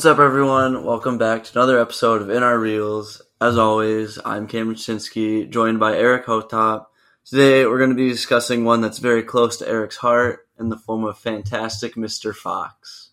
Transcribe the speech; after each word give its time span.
What's 0.00 0.06
up, 0.06 0.18
everyone? 0.18 0.82
Welcome 0.82 1.18
back 1.18 1.44
to 1.44 1.52
another 1.58 1.78
episode 1.78 2.22
of 2.22 2.30
In 2.30 2.42
Our 2.42 2.58
Reels. 2.58 3.20
As 3.38 3.58
always, 3.58 4.18
I'm 4.24 4.46
Cameron 4.46 4.76
Shinsky, 4.78 5.50
joined 5.50 5.78
by 5.78 5.94
Eric 5.94 6.24
Hotop. 6.24 6.86
Today, 7.26 7.66
we're 7.66 7.76
going 7.76 7.90
to 7.90 7.96
be 7.96 8.08
discussing 8.08 8.64
one 8.64 8.80
that's 8.80 8.96
very 8.96 9.22
close 9.22 9.58
to 9.58 9.68
Eric's 9.68 9.98
heart 9.98 10.48
in 10.58 10.70
the 10.70 10.78
form 10.78 11.04
of 11.04 11.18
Fantastic 11.18 11.96
Mr. 11.96 12.34
Fox. 12.34 13.10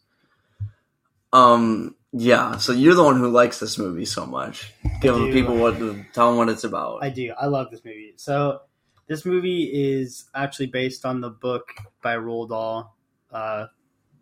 Um, 1.33 1.95
yeah. 2.13 2.55
So 2.55 2.71
you're 2.71 2.95
the 2.95 3.03
one 3.03 3.19
who 3.19 3.27
likes 3.27 3.59
this 3.59 3.77
movie 3.77 4.05
so 4.05 4.25
much. 4.25 4.73
Give 5.01 5.13
the 5.13 5.29
people 5.33 5.57
what, 5.57 5.77
tell 6.13 6.29
them 6.29 6.37
what 6.37 6.47
it's 6.47 6.63
about. 6.63 7.03
I 7.03 7.09
do. 7.09 7.33
I 7.37 7.47
love 7.47 7.69
this 7.69 7.83
movie. 7.83 8.13
So 8.15 8.61
this 9.07 9.25
movie 9.25 9.65
is 9.73 10.29
actually 10.33 10.67
based 10.67 11.05
on 11.05 11.19
the 11.19 11.31
book 11.31 11.67
by 12.01 12.15
Roald 12.15 12.47
Dahl, 12.47 12.95
uh, 13.29 13.65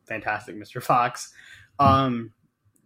Fantastic 0.05 0.55
Mr. 0.55 0.81
Fox. 0.81 1.31
Um, 1.77 2.31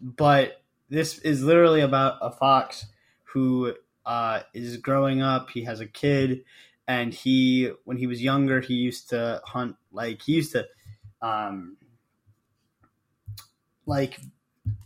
but 0.02 0.62
this 0.90 1.20
is 1.20 1.44
literally 1.44 1.82
about 1.82 2.18
a 2.22 2.32
fox 2.32 2.86
who 3.24 3.74
uh, 4.06 4.42
is 4.54 4.78
growing 4.78 5.22
up. 5.22 5.50
He 5.52 5.64
has 5.64 5.80
a 5.80 5.86
kid, 5.86 6.44
and 6.88 7.14
he, 7.14 7.72
when 7.86 7.98
he 7.98 8.08
was 8.08 8.22
younger, 8.22 8.62
he 8.62 8.76
used 8.76 9.10
to 9.10 9.42
hunt. 9.46 9.76
Like 9.92 10.22
he 10.22 10.34
used 10.34 10.54
to, 10.54 10.66
um, 11.22 11.78
like 13.86 14.20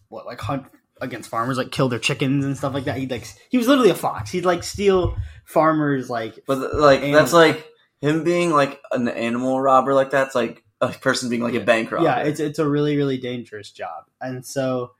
what, 0.09 0.25
like 0.25 0.41
hunt 0.41 0.65
against 1.01 1.29
farmers, 1.29 1.57
like 1.57 1.71
kill 1.71 1.89
their 1.89 1.99
chickens 1.99 2.45
and 2.45 2.57
stuff 2.57 2.73
like 2.73 2.85
that. 2.85 2.97
He 2.97 3.07
like 3.07 3.27
he 3.49 3.57
was 3.57 3.67
literally 3.67 3.89
a 3.89 3.95
fox. 3.95 4.31
He'd 4.31 4.45
like 4.45 4.63
steal 4.63 5.17
farmers 5.45 6.09
like 6.09 6.39
but 6.47 6.73
like 6.73 6.99
Animal. 6.99 7.19
that's 7.19 7.33
like 7.33 7.67
him 8.01 8.23
being 8.23 8.51
like 8.51 8.81
an 8.91 9.07
animal 9.07 9.59
robber 9.59 9.93
like 9.93 10.09
that's 10.09 10.35
like 10.35 10.63
a 10.81 10.89
person 10.89 11.29
being 11.29 11.41
like 11.41 11.53
a 11.53 11.59
bank 11.59 11.91
robber. 11.91 12.05
yeah 12.05 12.19
it's 12.19 12.39
it's 12.39 12.59
a 12.59 12.67
really 12.67 12.97
really 12.97 13.17
dangerous 13.17 13.71
job 13.71 14.05
and 14.21 14.45
so 14.45 14.91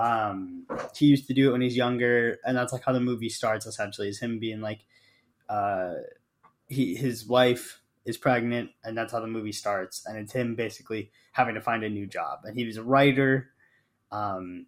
um 0.00 0.66
he 0.96 1.06
used 1.06 1.26
to 1.26 1.34
do 1.34 1.50
it 1.50 1.52
when 1.52 1.60
he's 1.60 1.76
younger 1.76 2.38
and 2.44 2.56
that's 2.56 2.72
like 2.72 2.84
how 2.84 2.92
the 2.92 3.00
movie 3.00 3.28
starts 3.28 3.66
essentially 3.66 4.08
is 4.08 4.18
him 4.18 4.38
being 4.38 4.60
like 4.60 4.80
uh 5.50 5.94
he 6.68 6.94
his 6.94 7.26
wife 7.26 7.82
is 8.06 8.16
pregnant 8.16 8.70
and 8.82 8.96
that's 8.96 9.12
how 9.12 9.20
the 9.20 9.26
movie 9.26 9.52
starts 9.52 10.06
and 10.06 10.16
it's 10.16 10.32
him 10.32 10.54
basically 10.54 11.10
having 11.32 11.54
to 11.54 11.60
find 11.60 11.84
a 11.84 11.90
new 11.90 12.06
job 12.06 12.40
and 12.44 12.56
he 12.56 12.64
was 12.64 12.78
a 12.78 12.82
writer 12.82 13.50
um 14.10 14.66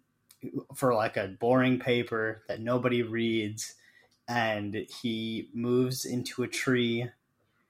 for 0.75 0.93
like 0.93 1.17
a 1.17 1.27
boring 1.39 1.79
paper 1.79 2.43
that 2.47 2.59
nobody 2.59 3.01
reads 3.01 3.73
and 4.27 4.85
he 5.01 5.49
moves 5.53 6.05
into 6.05 6.43
a 6.43 6.47
tree 6.47 7.09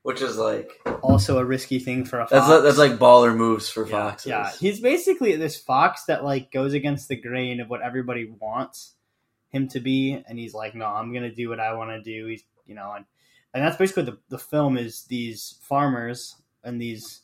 which 0.04 0.22
is 0.22 0.38
like 0.38 0.70
also 1.02 1.40
a 1.40 1.46
risky 1.46 1.80
thing 1.80 2.06
for 2.06 2.20
a 2.20 2.28
fox. 2.28 2.32
that's 2.32 2.50
like, 2.50 2.64
that's 2.64 2.78
like 2.78 2.92
baller 3.00 3.36
moves 3.36 3.70
for 3.70 3.86
yeah, 3.88 3.92
foxes. 3.92 4.30
Yeah, 4.30 4.52
he's 4.60 4.80
basically 4.80 5.36
this 5.36 5.58
fox 5.58 6.06
that 6.06 6.24
like 6.24 6.52
goes 6.52 6.74
against 6.74 7.08
the 7.08 7.16
grain 7.16 7.60
of 7.60 7.70
what 7.70 7.82
everybody 7.82 8.32
wants 8.40 8.94
him 9.50 9.68
to 9.70 9.80
be, 9.80 10.24
and 10.28 10.38
he's 10.40 10.54
like, 10.54 10.76
no, 10.76 10.86
I'm 10.86 11.14
gonna 11.14 11.34
do 11.34 11.50
what 11.50 11.60
I 11.60 11.74
want 11.74 11.90
to 11.92 12.02
do. 12.02 12.28
He's 12.28 12.44
you 12.66 12.76
know, 12.76 12.94
and 12.96 13.06
and 13.54 13.64
that's 13.64 13.78
basically 13.78 14.04
the 14.04 14.18
the 14.30 14.38
film 14.38 14.78
is 14.78 15.04
these 15.06 15.58
farmers 15.62 16.36
and 16.64 16.82
these 16.82 17.22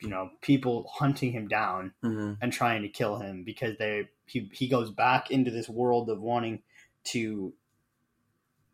you 0.00 0.08
know 0.08 0.30
people 0.40 0.90
hunting 0.94 1.30
him 1.32 1.46
down 1.46 1.92
Mhm. 2.02 2.36
and 2.40 2.52
trying 2.52 2.82
to 2.82 2.88
kill 2.88 3.18
him 3.18 3.44
because 3.44 3.76
they 3.78 4.08
he 4.26 4.48
he 4.52 4.66
goes 4.68 4.90
back 4.90 5.30
into 5.30 5.50
this 5.50 5.68
world 5.68 6.08
of 6.10 6.20
wanting 6.20 6.62
to 7.04 7.52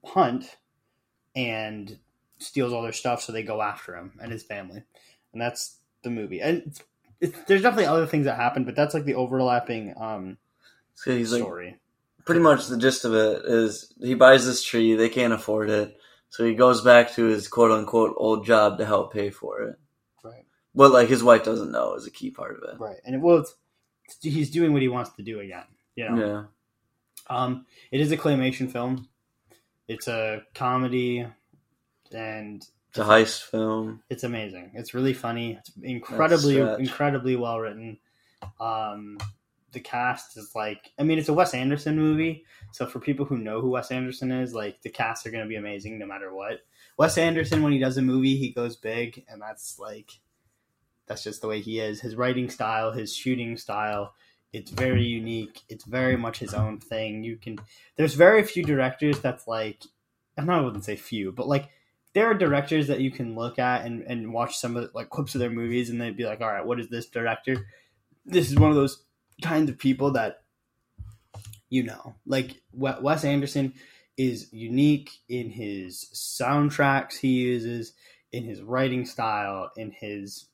hunt 0.04 0.56
and 1.36 1.98
steals 2.38 2.72
all 2.72 2.82
their 2.82 2.92
stuff 2.92 3.22
so 3.22 3.32
they 3.32 3.42
go 3.42 3.60
after 3.62 3.96
him 3.96 4.12
and 4.22 4.30
his 4.32 4.42
family 4.42 4.82
and 5.32 5.40
that's 5.42 5.78
the 6.02 6.10
movie 6.10 6.40
and 6.40 6.62
it's, 6.66 6.82
it's, 7.20 7.38
there's 7.46 7.62
definitely 7.62 7.86
other 7.86 8.06
things 8.06 8.24
that 8.26 8.36
happen 8.36 8.64
but 8.64 8.76
that's 8.76 8.94
like 8.94 9.04
the 9.04 9.14
overlapping 9.14 9.94
um 10.00 10.38
So 10.94 11.10
he's 11.16 11.32
like 11.32 11.42
story 11.42 11.76
pretty 12.24 12.40
much 12.40 12.66
the 12.66 12.76
gist 12.76 13.04
of 13.04 13.14
it 13.14 13.42
is 13.46 13.92
he 14.00 14.14
buys 14.14 14.44
this 14.46 14.62
tree, 14.62 14.94
they 14.94 15.08
can't 15.08 15.32
afford 15.32 15.70
it, 15.70 15.96
so 16.28 16.44
he 16.44 16.54
goes 16.54 16.82
back 16.82 17.10
to 17.14 17.24
his 17.24 17.48
quote 17.48 17.70
unquote 17.70 18.14
old 18.18 18.44
job 18.44 18.76
to 18.78 18.84
help 18.86 19.12
pay 19.14 19.30
for 19.30 19.62
it. 19.62 19.76
right 20.22 20.44
But 20.74 20.92
like 20.92 21.08
his 21.08 21.24
wife 21.24 21.42
doesn't 21.44 21.72
know 21.72 21.94
is 21.94 22.06
a 22.06 22.10
key 22.10 22.30
part 22.30 22.56
of 22.56 22.68
it. 22.68 22.78
right 22.78 22.98
and 23.04 23.14
it, 23.14 23.18
well 23.22 23.38
it's, 23.38 23.56
he's 24.20 24.50
doing 24.50 24.72
what 24.72 24.82
he 24.82 24.88
wants 24.88 25.10
to 25.14 25.22
do 25.22 25.40
again 25.40 25.64
you 25.96 26.08
know 26.08 26.16
Yeah. 26.16 26.44
Um, 27.30 27.66
it 27.90 28.00
is 28.00 28.10
a 28.10 28.16
claymation 28.16 28.70
film. 28.72 29.06
It's 29.86 30.08
a 30.08 30.42
comedy, 30.54 31.26
and 32.14 32.66
It's 32.90 32.98
a 32.98 33.04
heist 33.04 33.42
film. 33.42 34.02
it's 34.10 34.24
amazing. 34.24 34.72
It's 34.74 34.94
really 34.94 35.14
funny. 35.14 35.54
It's 35.54 35.72
incredibly, 35.82 36.58
incredibly 36.58 37.36
well 37.36 37.58
written. 37.60 37.98
Um, 38.60 39.18
the 39.72 39.80
cast 39.80 40.36
is 40.36 40.54
like, 40.54 40.92
I 40.98 41.02
mean, 41.02 41.18
it's 41.18 41.28
a 41.28 41.34
Wes 41.34 41.52
Anderson 41.54 41.96
movie, 41.96 42.44
so 42.72 42.86
for 42.86 43.00
people 43.00 43.26
who 43.26 43.36
know 43.36 43.60
who 43.60 43.70
Wes 43.70 43.90
Anderson 43.90 44.30
is, 44.32 44.54
like 44.54 44.80
the 44.82 44.88
cast 44.90 45.26
are 45.26 45.30
going 45.30 45.44
to 45.44 45.48
be 45.48 45.56
amazing 45.56 45.98
no 45.98 46.06
matter 46.06 46.32
what. 46.34 46.60
Wes 46.96 47.18
Anderson, 47.18 47.62
when 47.62 47.72
he 47.72 47.78
does 47.78 47.96
a 47.98 48.02
movie, 48.02 48.36
he 48.36 48.50
goes 48.50 48.76
big, 48.76 49.24
and 49.28 49.40
that's 49.42 49.78
like, 49.78 50.10
that's 51.06 51.22
just 51.22 51.40
the 51.42 51.48
way 51.48 51.60
he 51.60 51.80
is. 51.80 52.00
His 52.00 52.16
writing 52.16 52.48
style, 52.50 52.92
his 52.92 53.14
shooting 53.14 53.56
style, 53.56 54.14
it's 54.52 54.70
very 54.70 55.04
unique. 55.04 55.60
It's 55.68 55.84
very 55.84 56.16
much 56.16 56.38
his 56.38 56.54
own 56.54 56.80
thing. 56.80 57.22
You 57.22 57.36
can, 57.36 57.58
there's 57.96 58.14
very 58.14 58.42
few 58.42 58.62
directors 58.64 59.20
that's 59.20 59.46
like, 59.46 59.82
I'm 60.36 60.46
not 60.46 60.64
wouldn't 60.64 60.84
say 60.84 60.96
few, 60.96 61.32
but 61.32 61.46
like 61.48 61.68
there 62.18 62.28
are 62.28 62.34
directors 62.34 62.88
that 62.88 62.98
you 62.98 63.12
can 63.12 63.36
look 63.36 63.60
at 63.60 63.86
and, 63.86 64.02
and 64.02 64.32
watch 64.32 64.56
some 64.58 64.76
of 64.76 64.82
the, 64.82 64.90
like 64.92 65.08
clips 65.08 65.36
of 65.36 65.38
their 65.38 65.50
movies 65.50 65.88
and 65.88 66.00
they'd 66.00 66.16
be 66.16 66.24
like, 66.24 66.40
all 66.40 66.48
right, 66.48 66.66
what 66.66 66.80
is 66.80 66.88
this 66.88 67.06
director? 67.06 67.64
This 68.26 68.50
is 68.50 68.58
one 68.58 68.70
of 68.70 68.76
those 68.76 69.04
kinds 69.40 69.70
of 69.70 69.78
people 69.78 70.10
that 70.12 70.42
you 71.70 71.84
know, 71.84 72.16
like 72.26 72.60
Wes 72.72 73.24
Anderson 73.24 73.72
is 74.16 74.52
unique 74.52 75.10
in 75.28 75.48
his 75.48 76.10
soundtracks 76.12 77.18
he 77.18 77.28
uses, 77.28 77.92
in 78.32 78.42
his 78.42 78.62
writing 78.62 79.06
style, 79.06 79.70
in 79.76 79.92
his 79.92 80.46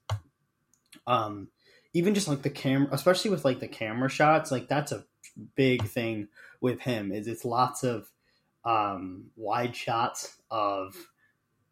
um 1.07 1.49
even 1.95 2.13
just 2.13 2.29
like 2.29 2.43
the 2.43 2.51
camera, 2.51 2.89
especially 2.93 3.31
with 3.31 3.47
like 3.47 3.61
the 3.61 3.69
camera 3.69 4.11
shots, 4.11 4.51
like 4.51 4.69
that's 4.69 4.93
a 4.93 5.07
big 5.55 5.87
thing 5.87 6.29
with 6.61 6.81
him. 6.81 7.11
Is 7.11 7.27
it's 7.27 7.47
lots 7.47 7.85
of 7.85 8.11
um, 8.67 9.31
wide 9.37 9.75
shots 9.75 10.37
of 10.51 10.95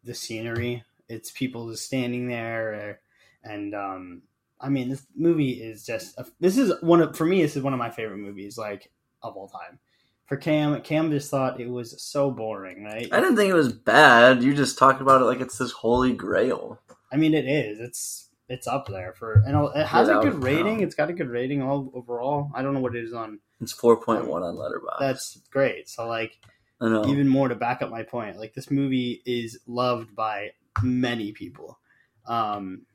the 0.03 0.13
scenery. 0.13 0.83
It's 1.09 1.31
people 1.31 1.69
just 1.69 1.85
standing 1.85 2.27
there, 2.27 2.73
or, 2.73 2.99
and 3.43 3.75
um, 3.75 4.21
I 4.59 4.69
mean, 4.69 4.89
this 4.89 5.05
movie 5.15 5.51
is 5.51 5.85
just 5.85 6.17
a, 6.17 6.25
this 6.39 6.57
is 6.57 6.73
one 6.81 7.01
of 7.01 7.15
for 7.17 7.25
me. 7.25 7.41
This 7.41 7.55
is 7.55 7.63
one 7.63 7.73
of 7.73 7.79
my 7.79 7.89
favorite 7.89 8.17
movies, 8.17 8.57
like 8.57 8.89
of 9.21 9.35
all 9.35 9.47
time. 9.49 9.79
For 10.25 10.37
Cam, 10.37 10.79
Cam 10.81 11.11
just 11.11 11.29
thought 11.29 11.59
it 11.59 11.69
was 11.69 12.01
so 12.01 12.31
boring, 12.31 12.83
right? 12.85 13.07
I 13.11 13.19
didn't 13.19 13.35
think 13.35 13.49
it 13.51 13.55
was 13.55 13.73
bad. 13.73 14.41
You 14.41 14.55
just 14.55 14.77
talked 14.77 15.01
about 15.01 15.21
it 15.21 15.25
like 15.25 15.41
it's 15.41 15.57
this 15.57 15.71
holy 15.71 16.13
grail. 16.13 16.79
I 17.11 17.17
mean, 17.17 17.33
it 17.33 17.45
is. 17.45 17.79
It's 17.79 18.29
it's 18.49 18.67
up 18.67 18.87
there 18.87 19.13
for, 19.13 19.43
and 19.45 19.55
it 19.75 19.85
has 19.85 20.07
Yeah, 20.07 20.19
a 20.19 20.21
good 20.21 20.41
rating. 20.43 20.79
no. 20.79 20.83
It's 20.83 20.95
got 20.95 21.09
a 21.09 21.13
good 21.13 21.29
rating 21.29 21.61
all 21.61 21.91
overall. 21.93 22.51
I 22.55 22.61
don't 22.61 22.73
know 22.73 22.79
what 22.79 22.95
it 22.95 23.03
is 23.03 23.13
on. 23.13 23.39
It's 23.61 23.73
four 23.73 23.97
point 23.97 24.27
one 24.27 24.43
on 24.43 24.55
Letterboxd. 24.55 24.99
That's 24.99 25.37
great. 25.51 25.89
So 25.89 26.07
like. 26.07 26.39
Even 26.81 27.27
more 27.27 27.47
to 27.47 27.55
back 27.55 27.81
up 27.81 27.89
my 27.89 28.03
point, 28.03 28.37
like 28.37 28.53
this 28.53 28.69
movie 28.69 29.21
is 29.25 29.59
loved 29.67 30.15
by 30.15 30.51
many 30.81 31.31
people, 31.31 31.79
um, 32.27 32.85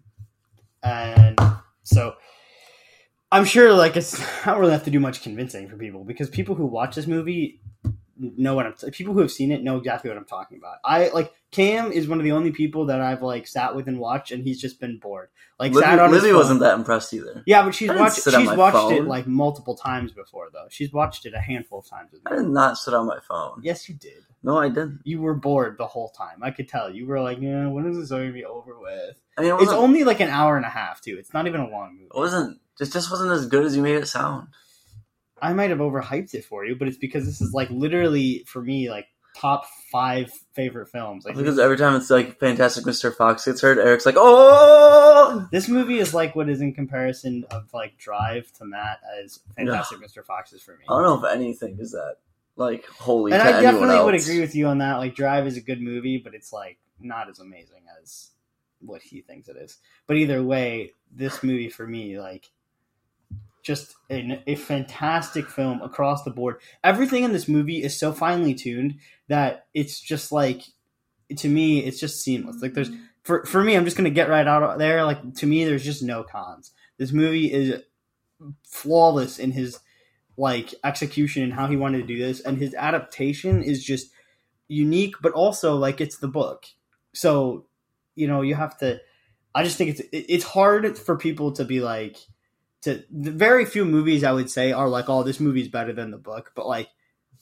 and 0.82 1.38
so 1.84 2.14
I'm 3.30 3.44
sure 3.44 3.72
like 3.72 3.96
it's 3.96 4.20
I 4.46 4.52
don't 4.52 4.60
really 4.60 4.72
have 4.72 4.84
to 4.84 4.90
do 4.90 5.00
much 5.00 5.22
convincing 5.22 5.68
for 5.68 5.76
people 5.76 6.04
because 6.04 6.30
people 6.30 6.54
who 6.54 6.66
watch 6.66 6.94
this 6.94 7.06
movie 7.06 7.60
know 8.18 8.54
what 8.54 8.66
I'm. 8.66 8.90
People 8.92 9.14
who 9.14 9.20
have 9.20 9.30
seen 9.30 9.52
it 9.52 9.62
know 9.62 9.76
exactly 9.76 10.10
what 10.10 10.16
I'm 10.16 10.24
talking 10.24 10.58
about. 10.58 10.76
I 10.84 11.08
like 11.08 11.32
Cam 11.50 11.92
is 11.92 12.08
one 12.08 12.18
of 12.18 12.24
the 12.24 12.32
only 12.32 12.50
people 12.50 12.86
that 12.86 13.00
I've 13.00 13.22
like 13.22 13.46
sat 13.46 13.74
with 13.74 13.88
and 13.88 13.98
watched, 13.98 14.32
and 14.32 14.42
he's 14.42 14.60
just 14.60 14.80
been 14.80 14.98
bored. 14.98 15.28
Like 15.58 15.72
Libby, 15.72 15.84
sat 15.84 15.98
on 15.98 16.12
Libby 16.12 16.28
phone. 16.28 16.36
wasn't 16.36 16.60
that 16.60 16.74
impressed 16.74 17.12
either. 17.14 17.42
Yeah, 17.46 17.62
but 17.62 17.74
she's 17.74 17.88
watched 17.88 18.22
she's 18.22 18.52
watched 18.52 18.92
it 18.92 19.04
like 19.04 19.26
multiple 19.26 19.76
times 19.76 20.12
before 20.12 20.48
though. 20.52 20.66
She's 20.70 20.92
watched 20.92 21.26
it 21.26 21.34
a 21.34 21.40
handful 21.40 21.80
of 21.80 21.88
times 21.88 22.12
with 22.12 22.22
I 22.26 22.36
did 22.36 22.46
not 22.46 22.78
sit 22.78 22.94
on 22.94 23.06
my 23.06 23.18
phone. 23.26 23.60
Yes, 23.62 23.88
you 23.88 23.94
did. 23.94 24.24
No, 24.42 24.58
I 24.58 24.68
didn't. 24.68 25.00
You 25.04 25.20
were 25.20 25.34
bored 25.34 25.76
the 25.78 25.86
whole 25.86 26.10
time. 26.10 26.42
I 26.42 26.50
could 26.52 26.68
tell. 26.68 26.90
You 26.90 27.06
were 27.06 27.20
like, 27.20 27.38
"Yeah, 27.40 27.66
when 27.68 27.86
is 27.86 27.96
this 27.96 28.10
going 28.10 28.28
to 28.28 28.32
be 28.32 28.44
over 28.44 28.78
with?" 28.78 29.16
I 29.36 29.42
mean, 29.42 29.52
it 29.52 29.62
It's 29.62 29.72
only 29.72 30.04
like 30.04 30.20
an 30.20 30.28
hour 30.30 30.56
and 30.56 30.64
a 30.64 30.70
half 30.70 31.00
too. 31.00 31.16
It's 31.18 31.34
not 31.34 31.46
even 31.46 31.60
a 31.60 31.68
long 31.68 31.94
movie. 31.94 32.10
it 32.14 32.18
wasn't. 32.18 32.60
It 32.80 32.92
just 32.92 33.10
wasn't 33.10 33.32
as 33.32 33.46
good 33.46 33.64
as 33.64 33.74
you 33.74 33.82
made 33.82 33.96
it 33.96 34.06
sound. 34.06 34.48
I 35.40 35.52
might 35.52 35.70
have 35.70 35.78
overhyped 35.78 36.34
it 36.34 36.44
for 36.44 36.64
you, 36.64 36.76
but 36.76 36.88
it's 36.88 36.96
because 36.96 37.26
this 37.26 37.40
is 37.40 37.52
like 37.52 37.70
literally 37.70 38.44
for 38.46 38.62
me 38.62 38.90
like 38.90 39.06
top 39.36 39.66
five 39.92 40.32
favorite 40.52 40.88
films. 40.88 41.24
Like 41.24 41.36
Because 41.36 41.58
every 41.58 41.76
time 41.76 41.94
it's 41.94 42.10
like 42.10 42.38
Fantastic 42.40 42.84
Mr. 42.84 43.14
Fox 43.14 43.44
gets 43.44 43.60
heard, 43.60 43.78
Eric's 43.78 44.06
like, 44.06 44.16
"Oh!" 44.18 45.48
this 45.52 45.68
movie 45.68 45.98
is 45.98 46.14
like 46.14 46.34
what 46.34 46.48
is 46.48 46.60
in 46.60 46.74
comparison 46.74 47.44
of 47.50 47.72
like 47.72 47.96
Drive 47.98 48.52
to 48.54 48.64
Matt 48.64 49.00
as 49.22 49.40
Fantastic 49.56 49.98
Mr. 49.98 50.24
Fox 50.24 50.52
is 50.52 50.62
for 50.62 50.72
me. 50.72 50.84
I 50.88 50.94
don't 50.94 51.02
know 51.02 51.26
if 51.26 51.34
anything 51.34 51.78
is 51.78 51.92
that 51.92 52.16
like 52.56 52.86
holy 52.86 53.32
and 53.32 53.40
I 53.40 53.60
definitely 53.60 54.04
would 54.04 54.14
agree 54.14 54.40
with 54.40 54.54
you 54.54 54.66
on 54.66 54.78
that. 54.78 54.96
Like 54.96 55.14
Drive 55.14 55.46
is 55.46 55.56
a 55.56 55.60
good 55.60 55.80
movie, 55.80 56.18
but 56.18 56.34
it's 56.34 56.52
like 56.52 56.78
not 57.00 57.30
as 57.30 57.38
amazing 57.38 57.82
as 58.02 58.30
what 58.80 59.02
he 59.02 59.20
thinks 59.20 59.48
it 59.48 59.56
is. 59.56 59.78
But 60.06 60.16
either 60.16 60.42
way, 60.42 60.92
this 61.12 61.42
movie 61.42 61.70
for 61.70 61.86
me, 61.86 62.18
like 62.18 62.50
just 63.62 63.94
an, 64.10 64.42
a 64.46 64.54
fantastic 64.54 65.48
film 65.48 65.82
across 65.82 66.22
the 66.24 66.30
board. 66.30 66.60
Everything 66.82 67.24
in 67.24 67.32
this 67.32 67.48
movie 67.48 67.82
is 67.82 67.98
so 67.98 68.12
finely 68.12 68.54
tuned 68.54 68.96
that 69.28 69.66
it's 69.74 70.00
just 70.00 70.32
like 70.32 70.62
to 71.36 71.48
me, 71.48 71.80
it's 71.80 72.00
just 72.00 72.22
seamless. 72.22 72.62
Like 72.62 72.74
there's 72.74 72.90
for 73.22 73.44
for 73.44 73.62
me, 73.62 73.76
I'm 73.76 73.84
just 73.84 73.96
gonna 73.96 74.10
get 74.10 74.30
right 74.30 74.46
out 74.46 74.78
there. 74.78 75.04
Like 75.04 75.34
to 75.36 75.46
me, 75.46 75.64
there's 75.64 75.84
just 75.84 76.02
no 76.02 76.24
cons. 76.24 76.72
This 76.96 77.12
movie 77.12 77.52
is 77.52 77.82
flawless 78.64 79.38
in 79.38 79.52
his 79.52 79.78
like 80.36 80.74
execution 80.84 81.42
and 81.42 81.52
how 81.52 81.66
he 81.66 81.76
wanted 81.76 81.98
to 81.98 82.06
do 82.06 82.18
this, 82.18 82.40
and 82.40 82.58
his 82.58 82.74
adaptation 82.74 83.62
is 83.62 83.84
just 83.84 84.10
unique, 84.68 85.16
but 85.20 85.32
also 85.32 85.76
like 85.76 86.00
it's 86.00 86.18
the 86.18 86.28
book. 86.28 86.66
So 87.12 87.66
you 88.14 88.26
know 88.26 88.42
you 88.42 88.54
have 88.54 88.78
to. 88.78 89.00
I 89.54 89.64
just 89.64 89.76
think 89.76 89.98
it's 89.98 90.02
it's 90.12 90.44
hard 90.44 90.96
for 90.96 91.16
people 91.16 91.52
to 91.52 91.64
be 91.64 91.80
like 91.80 92.16
to 92.82 93.02
very 93.10 93.64
few 93.64 93.84
movies 93.84 94.22
I 94.24 94.32
would 94.32 94.50
say 94.50 94.72
are 94.72 94.88
like, 94.88 95.08
oh, 95.08 95.22
this 95.22 95.40
movie's 95.40 95.68
better 95.68 95.92
than 95.92 96.10
the 96.10 96.18
book, 96.18 96.52
but 96.54 96.66
like 96.66 96.88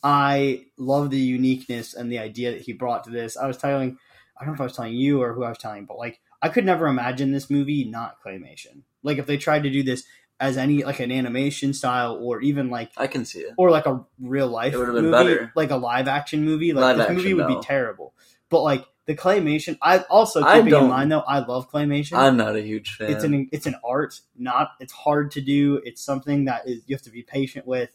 I 0.02 0.66
love 0.78 1.10
the 1.10 1.18
uniqueness 1.18 1.94
and 1.94 2.10
the 2.10 2.18
idea 2.18 2.52
that 2.52 2.60
he 2.62 2.72
brought 2.72 3.04
to 3.04 3.10
this. 3.10 3.36
I 3.36 3.46
was 3.46 3.56
telling, 3.56 3.98
I 4.38 4.44
don't 4.44 4.48
know 4.52 4.54
if 4.54 4.60
I 4.60 4.64
was 4.64 4.76
telling 4.76 4.94
you 4.94 5.22
or 5.22 5.32
who 5.32 5.44
I 5.44 5.48
was 5.48 5.58
telling, 5.58 5.84
but 5.86 5.98
like 5.98 6.20
I 6.42 6.48
could 6.48 6.64
never 6.64 6.86
imagine 6.86 7.32
this 7.32 7.50
movie 7.50 7.84
not 7.84 8.16
claymation. 8.24 8.82
Like 9.02 9.18
if 9.18 9.26
they 9.26 9.36
tried 9.36 9.62
to 9.64 9.70
do 9.70 9.82
this 9.82 10.04
as 10.38 10.58
any 10.58 10.84
like 10.84 11.00
an 11.00 11.10
animation 11.10 11.72
style 11.72 12.18
or 12.20 12.40
even 12.42 12.68
like 12.68 12.90
I 12.96 13.06
can 13.06 13.24
see 13.24 13.40
it. 13.40 13.54
or 13.56 13.70
like 13.70 13.86
a 13.86 14.04
real 14.20 14.48
life 14.48 14.74
It 14.74 14.78
would've 14.78 14.94
been 14.94 15.10
movie, 15.10 15.24
better. 15.34 15.52
like 15.56 15.70
a 15.70 15.76
live 15.76 16.08
action 16.08 16.44
movie, 16.44 16.72
like 16.74 16.82
Live 16.82 16.96
this 16.98 17.04
action, 17.04 17.16
movie 17.16 17.34
would 17.34 17.48
no. 17.48 17.56
be 17.60 17.66
terrible. 17.66 18.14
But 18.50 18.62
like 18.62 18.84
the 19.06 19.14
claymation, 19.14 19.78
I 19.80 19.98
also 20.10 20.42
I 20.42 20.58
keeping 20.58 20.74
in 20.74 20.88
mind 20.88 21.12
though, 21.12 21.20
I 21.20 21.38
love 21.38 21.70
claymation. 21.70 22.18
I'm 22.18 22.36
not 22.36 22.56
a 22.56 22.60
huge 22.60 22.94
fan. 22.96 23.10
it's 23.10 23.24
an 23.24 23.48
it's 23.52 23.66
an 23.66 23.76
art 23.84 24.20
not 24.36 24.72
it's 24.80 24.92
hard 24.92 25.30
to 25.32 25.40
do. 25.40 25.80
It's 25.84 26.02
something 26.02 26.46
that 26.46 26.68
is 26.68 26.82
you 26.86 26.94
have 26.94 27.02
to 27.02 27.10
be 27.10 27.22
patient 27.22 27.66
with. 27.66 27.90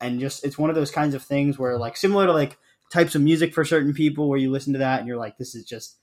And 0.00 0.18
just 0.18 0.44
it's 0.44 0.58
one 0.58 0.70
of 0.70 0.76
those 0.76 0.90
kinds 0.90 1.14
of 1.14 1.22
things 1.22 1.58
where 1.58 1.76
like 1.78 1.96
similar 1.96 2.26
to 2.26 2.32
like 2.32 2.56
types 2.90 3.14
of 3.14 3.22
music 3.22 3.52
for 3.52 3.64
certain 3.64 3.92
people 3.92 4.28
where 4.28 4.38
you 4.38 4.50
listen 4.50 4.72
to 4.72 4.78
that 4.78 4.98
and 5.00 5.08
you're 5.08 5.16
like 5.18 5.36
this 5.36 5.54
is 5.54 5.64
just 5.64 5.96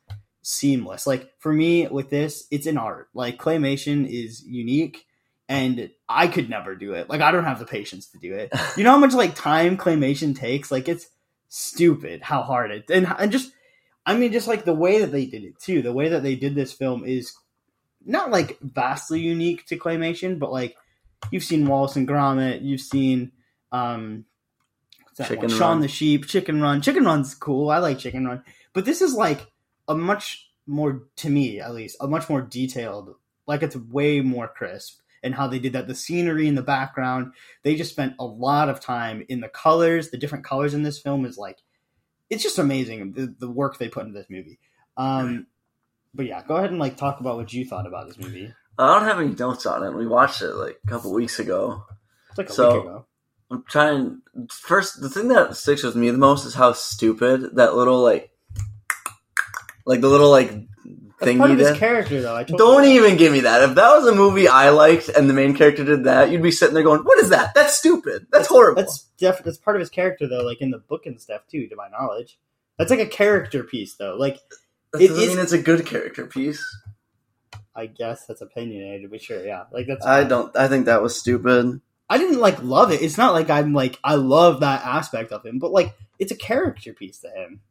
seamless. 0.43 1.07
Like 1.07 1.33
for 1.39 1.51
me 1.51 1.87
with 1.87 2.11
this 2.11 2.47
it's 2.51 2.67
an 2.67 2.77
art. 2.77 3.09
Like 3.15 3.39
claymation 3.39 4.07
is 4.07 4.43
unique 4.45 5.05
and 5.49 5.89
i 6.07 6.27
could 6.27 6.49
never 6.49 6.75
do 6.75 6.93
it. 6.93 7.09
Like 7.09 7.21
i 7.21 7.31
don't 7.31 7.43
have 7.43 7.59
the 7.59 7.65
patience 7.65 8.07
to 8.11 8.19
do 8.19 8.35
it. 8.35 8.51
You 8.77 8.83
know 8.83 8.91
how 8.91 8.99
much 8.99 9.13
like 9.13 9.33
time 9.33 9.77
claymation 9.77 10.35
takes? 10.35 10.71
Like 10.71 10.87
it's 10.87 11.07
stupid 11.49 12.23
how 12.23 12.41
hard 12.41 12.71
it 12.71 12.89
and, 12.89 13.07
and 13.19 13.31
just 13.31 13.51
i 14.05 14.15
mean 14.15 14.31
just 14.31 14.47
like 14.47 14.65
the 14.65 14.73
way 14.73 14.99
that 14.99 15.11
they 15.11 15.25
did 15.25 15.43
it 15.43 15.59
too 15.59 15.81
the 15.81 15.93
way 15.93 16.09
that 16.09 16.23
they 16.23 16.35
did 16.35 16.55
this 16.55 16.73
film 16.73 17.05
is 17.05 17.33
not 18.05 18.31
like 18.31 18.57
vastly 18.61 19.19
unique 19.19 19.65
to 19.65 19.77
claymation 19.77 20.39
but 20.39 20.51
like 20.51 20.75
you've 21.31 21.43
seen 21.43 21.67
wallace 21.67 21.95
and 21.95 22.07
gromit 22.07 22.61
you've 22.61 22.81
seen 22.81 23.31
um 23.71 24.25
Chicken? 25.15 25.47
Shaun 25.47 25.79
the 25.79 25.87
Sheep, 25.87 26.25
Chicken 26.25 26.59
Run. 26.59 26.81
Chicken 26.81 27.05
Run's 27.05 27.35
cool. 27.35 27.69
I 27.69 27.77
like 27.77 27.99
Chicken 27.99 28.25
Run. 28.25 28.43
But 28.73 28.85
this 28.85 28.99
is 28.99 29.13
like 29.13 29.45
a 29.87 29.93
much 29.93 30.49
more 30.65 31.03
to 31.17 31.29
me 31.29 31.59
at 31.59 31.75
least, 31.75 31.97
a 31.99 32.07
much 32.07 32.29
more 32.29 32.41
detailed 32.41 33.13
like 33.47 33.63
it's 33.63 33.75
way 33.75 34.21
more 34.21 34.47
crisp 34.47 34.99
and 35.21 35.35
how 35.35 35.47
they 35.47 35.59
did 35.59 35.73
that 35.73 35.87
the 35.87 35.95
scenery 35.95 36.47
in 36.47 36.55
the 36.55 36.61
background 36.61 37.33
they 37.63 37.75
just 37.75 37.91
spent 37.91 38.15
a 38.19 38.25
lot 38.25 38.69
of 38.69 38.79
time 38.79 39.25
in 39.29 39.39
the 39.39 39.49
colors 39.49 40.09
the 40.09 40.17
different 40.17 40.45
colors 40.45 40.73
in 40.73 40.83
this 40.83 40.99
film 40.99 41.25
is 41.25 41.37
like 41.37 41.59
it's 42.33 42.43
just 42.43 42.59
amazing 42.59 43.13
the, 43.13 43.33
the 43.39 43.49
work 43.49 43.77
they 43.77 43.87
put 43.87 44.05
into 44.05 44.17
this 44.17 44.29
movie 44.29 44.59
um 44.97 45.47
but 46.13 46.25
yeah 46.25 46.43
go 46.47 46.55
ahead 46.57 46.69
and 46.71 46.79
like 46.79 46.97
talk 46.97 47.19
about 47.19 47.37
what 47.37 47.53
you 47.53 47.63
thought 47.65 47.87
about 47.87 48.07
this 48.07 48.17
movie 48.17 48.53
I 48.77 48.87
don't 48.97 49.07
have 49.07 49.19
any 49.19 49.35
notes 49.35 49.67
on 49.67 49.83
it. 49.83 49.93
We 49.95 50.07
watched 50.07 50.41
it 50.41 50.53
like 50.55 50.79
a 50.83 50.87
couple 50.89 51.13
weeks 51.13 51.37
ago. 51.37 51.83
it's 52.29 52.37
like 52.39 52.49
a 52.49 52.53
So- 52.53 52.73
week 52.73 52.83
ago 52.85 53.05
I'm 53.51 53.63
trying. 53.69 54.21
First, 54.49 54.99
the 54.99 55.09
thing 55.11 55.27
that 55.27 55.55
sticks 55.55 55.83
with 55.83 55.95
me 55.95 56.09
the 56.09 56.17
most 56.17 56.43
is 56.45 56.55
how 56.55 56.73
stupid 56.73 57.55
that 57.57 57.75
little 57.75 58.01
like, 58.01 58.31
like 59.85 60.01
the 60.01 60.07
little 60.09 60.31
like 60.31 60.51
that's 61.25 61.37
part 61.37 61.51
of 61.51 61.57
his 61.59 61.69
did. 61.69 61.77
character 61.77 62.21
though 62.21 62.35
i 62.35 62.43
Don't 62.43 62.85
even 62.85 63.17
give 63.17 63.31
me 63.31 63.41
that. 63.41 63.67
If 63.69 63.75
that 63.75 63.95
was 63.97 64.07
a 64.07 64.15
movie 64.15 64.47
I 64.47 64.69
liked 64.69 65.09
and 65.09 65.29
the 65.29 65.33
main 65.33 65.55
character 65.55 65.83
did 65.83 66.03
that, 66.05 66.31
you'd 66.31 66.41
be 66.43 66.51
sitting 66.51 66.73
there 66.73 66.83
going, 66.83 67.01
"What 67.01 67.19
is 67.19 67.29
that? 67.29 67.53
That's 67.53 67.77
stupid. 67.77 68.27
That's 68.31 68.47
horrible." 68.47 68.81
That's 68.81 69.05
def- 69.17 69.43
that's 69.43 69.57
part 69.57 69.75
of 69.75 69.79
his 69.79 69.89
character 69.89 70.27
though, 70.27 70.43
like 70.43 70.61
in 70.61 70.71
the 70.71 70.79
book 70.79 71.05
and 71.05 71.19
stuff 71.19 71.41
too, 71.49 71.67
to 71.67 71.75
my 71.75 71.89
knowledge. 71.89 72.37
That's 72.77 72.89
like 72.89 72.99
a 72.99 73.05
character 73.07 73.63
piece 73.63 73.95
though. 73.95 74.15
Like 74.15 74.39
that 74.91 75.01
it 75.01 75.07
doesn't 75.09 75.23
is- 75.23 75.29
mean 75.29 75.39
it's 75.39 75.51
a 75.53 75.61
good 75.61 75.85
character 75.85 76.25
piece. 76.25 76.63
I 77.75 77.87
guess 77.87 78.25
that's 78.27 78.41
opinionated, 78.41 79.09
but 79.09 79.21
sure, 79.21 79.43
yeah. 79.45 79.63
Like 79.71 79.87
that's 79.87 80.05
I 80.05 80.23
don't. 80.23 80.55
I 80.55 80.67
think 80.67 80.85
that 80.85 81.01
was 81.01 81.19
stupid. 81.19 81.81
I 82.09 82.17
didn't 82.19 82.39
like 82.39 82.61
love 82.61 82.91
it. 82.91 83.01
It's 83.01 83.17
not 83.17 83.33
like 83.33 83.49
I'm 83.49 83.73
like 83.73 83.99
I 84.03 84.15
love 84.15 84.59
that 84.59 84.85
aspect 84.85 85.31
of 85.31 85.43
him, 85.45 85.57
but 85.57 85.71
like 85.71 85.95
it's 86.19 86.31
a 86.31 86.35
character 86.35 86.93
piece 86.93 87.19
to 87.19 87.29
him. 87.29 87.61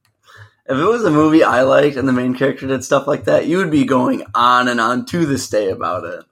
If 0.66 0.78
it 0.78 0.84
was 0.84 1.04
a 1.04 1.10
movie 1.10 1.42
I 1.42 1.62
liked 1.62 1.96
and 1.96 2.06
the 2.08 2.12
main 2.12 2.34
character 2.34 2.66
did 2.66 2.84
stuff 2.84 3.06
like 3.06 3.24
that, 3.24 3.46
you 3.46 3.58
would 3.58 3.70
be 3.70 3.84
going 3.84 4.24
on 4.34 4.68
and 4.68 4.80
on 4.80 5.04
to 5.06 5.26
this 5.26 5.48
day 5.48 5.70
about 5.70 6.04
it. 6.04 6.24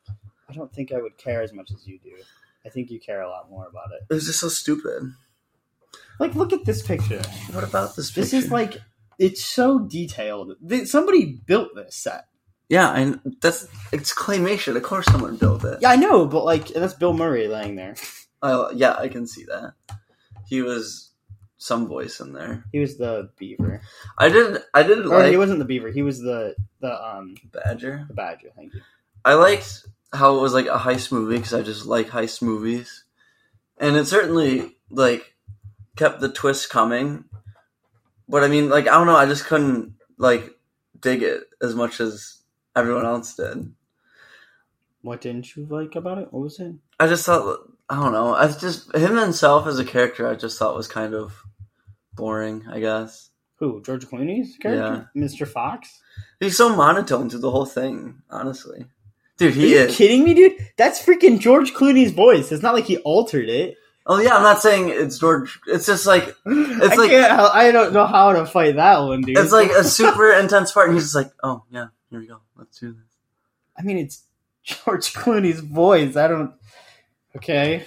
I 0.49 0.53
don't 0.53 0.73
think 0.73 0.93
I 0.93 1.01
would 1.01 1.19
care 1.19 1.43
as 1.43 1.53
much 1.53 1.71
as 1.73 1.87
you 1.87 1.99
do. 1.99 2.13
I 2.65 2.69
think 2.69 2.91
you 2.91 3.01
care 3.01 3.23
a 3.23 3.29
lot 3.29 3.51
more 3.51 3.67
about 3.67 3.91
it. 3.93 4.03
It 4.09 4.15
was 4.15 4.27
just 4.27 4.41
so 4.41 4.49
stupid. 4.49 5.13
Like 6.19 6.35
look 6.35 6.53
at 6.53 6.65
this 6.65 6.83
picture. 6.83 7.23
What 7.53 7.65
about 7.65 7.97
this? 7.97 8.13
This 8.13 8.33
is 8.33 8.51
like 8.51 8.77
it's 9.19 9.45
so 9.45 9.79
detailed. 9.81 10.57
Somebody 10.85 11.41
built 11.47 11.75
this 11.75 11.97
set. 11.97 12.27
yeah, 12.69 12.93
and 12.93 13.21
that's 13.41 13.67
it's 13.93 14.15
claymation. 14.15 14.77
Of 14.77 14.83
course, 14.83 15.07
someone 15.07 15.37
built 15.37 15.65
it. 15.65 15.79
Yeah, 15.83 15.91
I 15.91 15.97
know, 15.97 16.27
but 16.27 16.45
like 16.45 16.69
that's 16.69 16.95
Bill 16.95 17.13
Murray 17.15 17.49
laying 17.49 17.77
there. 17.77 17.95
I, 18.43 18.71
yeah, 18.75 18.95
I 18.95 19.09
can 19.09 19.27
see 19.27 19.45
that. 19.45 19.75
He 20.47 20.63
was 20.63 21.10
some 21.61 21.87
voice 21.87 22.21
in 22.21 22.33
there. 22.33 22.65
He 22.73 22.79
was 22.79 22.97
the 22.97 23.29
beaver. 23.39 23.83
I 24.17 24.31
didn't. 24.31 24.65
I 24.73 24.83
did 24.83 25.01
Or 25.01 25.19
like 25.21 25.31
he 25.31 25.37
wasn't 25.37 25.59
the 25.59 25.67
beaver. 25.67 25.91
He 25.91 26.01
was 26.03 26.19
the 26.19 26.57
the 26.81 26.93
um 27.05 27.35
Badger. 27.53 28.07
the 28.09 28.15
badger. 28.15 28.49
Thank 28.57 28.73
you. 28.73 28.81
I 29.25 29.35
liked 29.35 29.87
how 30.13 30.39
it 30.39 30.41
was 30.41 30.55
like 30.55 30.67
a 30.67 30.79
heist 30.79 31.13
movie 31.13 31.37
because 31.37 31.53
I 31.53 31.63
just 31.63 31.85
like 31.85 32.09
heist 32.09 32.41
movies, 32.41 33.05
and 33.77 33.95
it 33.95 34.07
certainly 34.07 34.79
like 34.91 35.35
kept 35.97 36.21
the 36.21 36.33
twist 36.33 36.71
coming. 36.71 37.25
But 38.27 38.43
I 38.43 38.49
mean, 38.49 38.71
like 38.71 38.89
I 38.89 38.93
don't 38.93 39.07
know, 39.07 39.17
I 39.17 39.27
just 39.27 39.45
couldn't 39.45 39.95
like 40.17 40.51
dig 40.99 41.23
it 41.23 41.43
as 41.61 41.75
much 41.75 42.01
as 42.01 42.39
everyone 42.75 43.05
else 43.05 43.37
did. 43.37 43.71
What 45.03 45.21
didn't 45.21 45.55
you 45.57 45.67
like 45.67 45.95
about 45.95 46.19
it? 46.19 46.33
What 46.33 46.43
was 46.43 46.59
it? 46.59 46.73
I 46.99 47.07
just 47.07 47.27
thought 47.27 47.71
I 47.91 47.97
don't 47.97 48.13
know. 48.13 48.35
I 48.35 48.49
just 48.49 48.95
him 48.97 49.19
himself 49.19 49.67
as 49.67 49.79
a 49.79 49.85
character, 49.85 50.27
I 50.27 50.37
just 50.37 50.59
thought 50.59 50.75
was 50.75 50.89
kind 50.89 51.13
of 51.15 51.45
boring. 52.21 52.65
I 52.71 52.79
guess 52.81 53.31
Who? 53.57 53.83
George 53.83 54.07
Clooney's 54.07 54.57
character, 54.59 55.11
Mr. 55.17 55.47
Fox. 55.49 56.01
he's 56.39 56.57
so 56.57 56.75
monotone 56.75 57.29
through 57.31 57.41
the 57.41 57.51
whole 57.51 57.67
thing. 57.67 58.23
Honestly, 58.31 58.87
dude, 59.39 59.53
Are 59.53 59.55
he 59.55 59.73
you 59.73 59.79
is. 59.81 59.97
kidding 59.97 60.25
me, 60.25 60.35
dude? 60.35 60.57
That's 60.77 61.05
freaking 61.05 61.41
George 61.41 61.73
Clooney's 61.75 62.13
voice. 62.13 62.53
It's 62.53 62.63
not 62.63 62.75
like 62.75 62.85
he 62.85 62.99
altered 62.99 63.49
it. 63.49 63.77
Oh 64.07 64.19
yeah, 64.21 64.35
I'm 64.37 64.43
not 64.43 64.61
saying 64.63 64.89
it's 64.89 65.19
George. 65.19 65.59
It's 65.67 65.87
just 65.87 66.07
like 66.07 66.35
I 66.47 66.95
like- 66.97 67.11
can't. 67.11 67.33
I 67.33 67.71
don't 67.71 67.93
know 67.93 68.07
how 68.07 68.33
to 68.33 68.47
fight 68.47 68.77
that 68.77 68.99
one, 69.01 69.21
dude. 69.23 69.37
it's 69.39 69.53
like 69.53 69.71
a 69.71 69.85
super 69.99 70.33
intense 70.33 70.73
part, 70.73 70.89
and 70.89 70.95
he's 70.97 71.05
just 71.05 71.15
like, 71.15 71.31
"Oh 71.43 71.65
yeah, 71.71 71.87
here 72.11 72.21
we 72.21 72.27
go, 72.27 72.41
let's 72.57 72.79
do 72.81 72.93
this." 72.93 73.05
I 73.79 73.83
mean, 73.83 73.99
it's 73.99 74.25
George 74.65 75.13
Clooney's 75.15 75.61
voice. 75.61 76.17
I 76.17 76.29
don't. 76.29 76.53
Okay. 77.37 77.85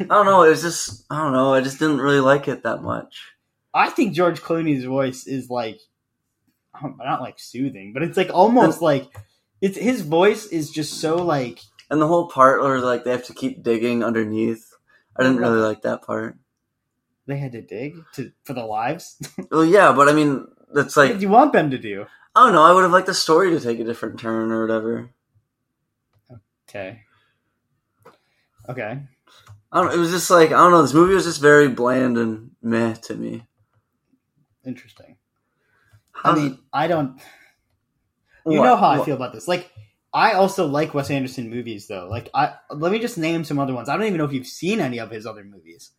I 0.00 0.04
don't 0.04 0.26
know. 0.26 0.42
It's 0.42 0.62
just 0.62 1.04
I 1.10 1.20
don't 1.22 1.32
know. 1.32 1.52
I 1.54 1.60
just 1.60 1.78
didn't 1.78 1.98
really 1.98 2.20
like 2.20 2.46
it 2.46 2.62
that 2.62 2.82
much. 2.82 3.32
I 3.74 3.90
think 3.90 4.14
George 4.14 4.40
Clooney's 4.40 4.84
voice 4.84 5.26
is 5.26 5.50
like, 5.50 5.80
um, 6.80 6.96
not 7.02 7.20
like 7.20 7.38
soothing, 7.38 7.92
but 7.92 8.02
it's 8.02 8.16
like 8.16 8.30
almost 8.32 8.80
like 8.80 9.08
it's 9.60 9.76
his 9.76 10.02
voice 10.02 10.46
is 10.46 10.70
just 10.70 11.00
so 11.00 11.16
like 11.16 11.60
And 11.90 12.00
the 12.00 12.06
whole 12.06 12.28
part 12.28 12.62
where 12.62 12.80
like 12.80 13.04
they 13.04 13.10
have 13.10 13.26
to 13.26 13.34
keep 13.34 13.62
digging 13.62 14.04
underneath, 14.04 14.72
I 15.16 15.22
didn't 15.22 15.38
really 15.38 15.60
like 15.60 15.82
that 15.82 16.02
part. 16.02 16.36
they 17.26 17.38
had 17.38 17.52
to 17.52 17.62
dig 17.62 17.96
to 18.14 18.32
for 18.44 18.52
the 18.54 18.64
lives. 18.64 19.16
Well, 19.50 19.64
yeah, 19.64 19.92
but 19.92 20.08
I 20.08 20.12
mean, 20.12 20.46
what 20.68 20.96
like 20.96 21.12
did 21.12 21.22
you 21.22 21.28
want 21.28 21.52
them 21.52 21.70
to 21.70 21.78
do? 21.78 22.06
I 22.36 22.44
don't 22.46 22.52
know. 22.54 22.62
I 22.62 22.72
would 22.72 22.82
have 22.82 22.90
liked 22.92 23.06
the 23.06 23.14
story 23.14 23.50
to 23.50 23.60
take 23.60 23.78
a 23.80 23.84
different 23.84 24.18
turn 24.20 24.50
or 24.50 24.62
whatever. 24.62 25.10
Okay. 26.68 27.02
Okay. 28.68 28.98
I 29.70 29.80
don't. 29.80 29.92
It 29.92 29.98
was 29.98 30.10
just 30.10 30.30
like 30.30 30.48
I 30.48 30.58
don't 30.58 30.72
know. 30.72 30.82
This 30.82 30.94
movie 30.94 31.14
was 31.14 31.24
just 31.24 31.40
very 31.40 31.68
bland 31.68 32.18
and 32.18 32.50
meh 32.62 32.94
to 32.94 33.14
me. 33.14 33.46
Interesting. 34.66 35.16
How 36.12 36.32
I 36.32 36.34
mean, 36.36 36.58
I 36.72 36.86
don't. 36.86 37.20
You 38.46 38.58
what- 38.58 38.66
know 38.66 38.76
how 38.76 38.90
I 38.90 39.04
feel 39.04 39.16
about 39.16 39.32
this. 39.32 39.48
Like, 39.48 39.70
I 40.12 40.32
also 40.32 40.66
like 40.66 40.94
Wes 40.94 41.10
Anderson 41.10 41.50
movies, 41.50 41.86
though. 41.88 42.06
Like, 42.08 42.30
I 42.34 42.54
let 42.70 42.92
me 42.92 42.98
just 42.98 43.18
name 43.18 43.44
some 43.44 43.58
other 43.58 43.74
ones. 43.74 43.88
I 43.88 43.96
don't 43.96 44.06
even 44.06 44.18
know 44.18 44.24
if 44.24 44.32
you've 44.32 44.46
seen 44.46 44.80
any 44.80 44.98
of 44.98 45.10
his 45.10 45.26
other 45.26 45.44
movies. 45.44 45.90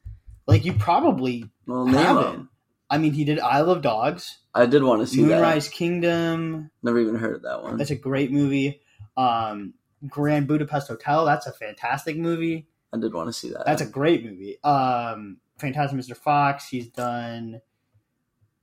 Like, 0.47 0.63
you 0.63 0.73
probably. 0.73 1.49
Well, 1.65 1.85
haven't. 1.87 2.23
them. 2.23 2.49
I 2.89 2.97
mean, 2.99 3.13
he 3.13 3.25
did 3.25 3.39
Isle 3.39 3.71
of 3.71 3.81
Dogs, 3.81 4.37
I 4.53 4.67
did 4.67 4.83
want 4.83 5.01
to 5.01 5.07
see 5.07 5.21
that. 5.23 5.27
Moonrise 5.27 5.67
Kingdom. 5.67 6.69
Never 6.83 6.99
even 6.99 7.15
heard 7.15 7.35
of 7.35 7.41
that 7.41 7.63
one. 7.63 7.77
That's 7.77 7.91
a 7.91 7.95
great 7.95 8.31
movie. 8.31 8.79
Um, 9.17 9.73
Grand 10.07 10.47
Budapest 10.47 10.87
Hotel. 10.87 11.25
That's 11.25 11.47
a 11.47 11.51
fantastic 11.51 12.15
movie. 12.15 12.67
I 12.93 12.97
did 12.97 13.13
want 13.13 13.27
to 13.27 13.33
see 13.33 13.49
that. 13.49 13.65
That's 13.65 13.81
a 13.81 13.85
great 13.85 14.23
movie. 14.23 14.63
Um, 14.63 15.37
Fantastic 15.57 15.99
Mr. 15.99 16.15
Fox. 16.15 16.67
He's 16.69 16.87
done. 16.87 17.59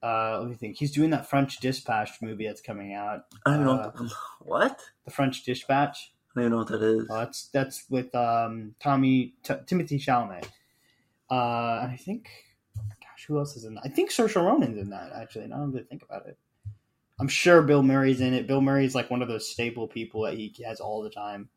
Uh, 0.03 0.41
let 0.41 0.49
me 0.49 0.57
think. 0.57 0.77
He's 0.77 0.91
doing 0.93 1.11
that 1.11 1.31
French 1.31 1.61
Dispatch 1.61 2.11
movie 2.21 2.47
that's 2.47 2.61
coming 2.61 2.93
out. 2.93 3.25
I 3.47 3.57
don't 3.57 3.69
uh, 3.69 3.93
know 3.95 4.09
what. 4.41 4.81
The 5.05 5.11
French 5.11 5.45
Dispatch. 5.45 6.13
I 6.35 6.41
don't 6.41 6.45
even 6.45 6.53
know 6.53 6.59
what 6.59 6.69
that 6.69 6.83
is. 6.83 7.11
Uh, 7.11 7.19
that's 7.19 7.49
that's 7.49 7.85
with 7.89 8.15
um, 8.15 8.75
Tommy 8.81 9.35
T- 9.45 9.55
Timothée 9.55 10.03
Chalamet. 10.03 10.47
Uh, 11.31 11.87
I 11.91 11.99
think, 11.99 12.29
gosh, 12.77 13.25
who 13.27 13.39
else 13.39 13.57
is 13.57 13.65
in 13.65 13.75
that? 13.75 13.83
I 13.85 13.89
think 13.89 14.11
Saoirse 14.11 14.35
Ronan's 14.35 14.79
in 14.79 14.91
that. 14.91 15.13
Actually, 15.15 15.47
now 15.47 15.57
I'm 15.57 15.71
going 15.71 15.85
to 15.85 15.89
think 15.89 16.03
about 16.03 16.27
it. 16.27 16.37
I'm 17.21 17.29
sure 17.29 17.63
Bill 17.63 17.83
Murray's 17.83 18.21
in 18.21 18.35
it. 18.35 18.47
Bill 18.47 18.61
Murray's 18.61 18.95
like 18.95 19.11
one 19.11 19.23
of 19.23 19.29
those 19.29 19.49
staple 19.49 19.87
people 19.87 20.23
that 20.23 20.35
he 20.35 20.55
has 20.67 20.81
all 20.81 21.03
the 21.03 21.11
time. 21.11 21.49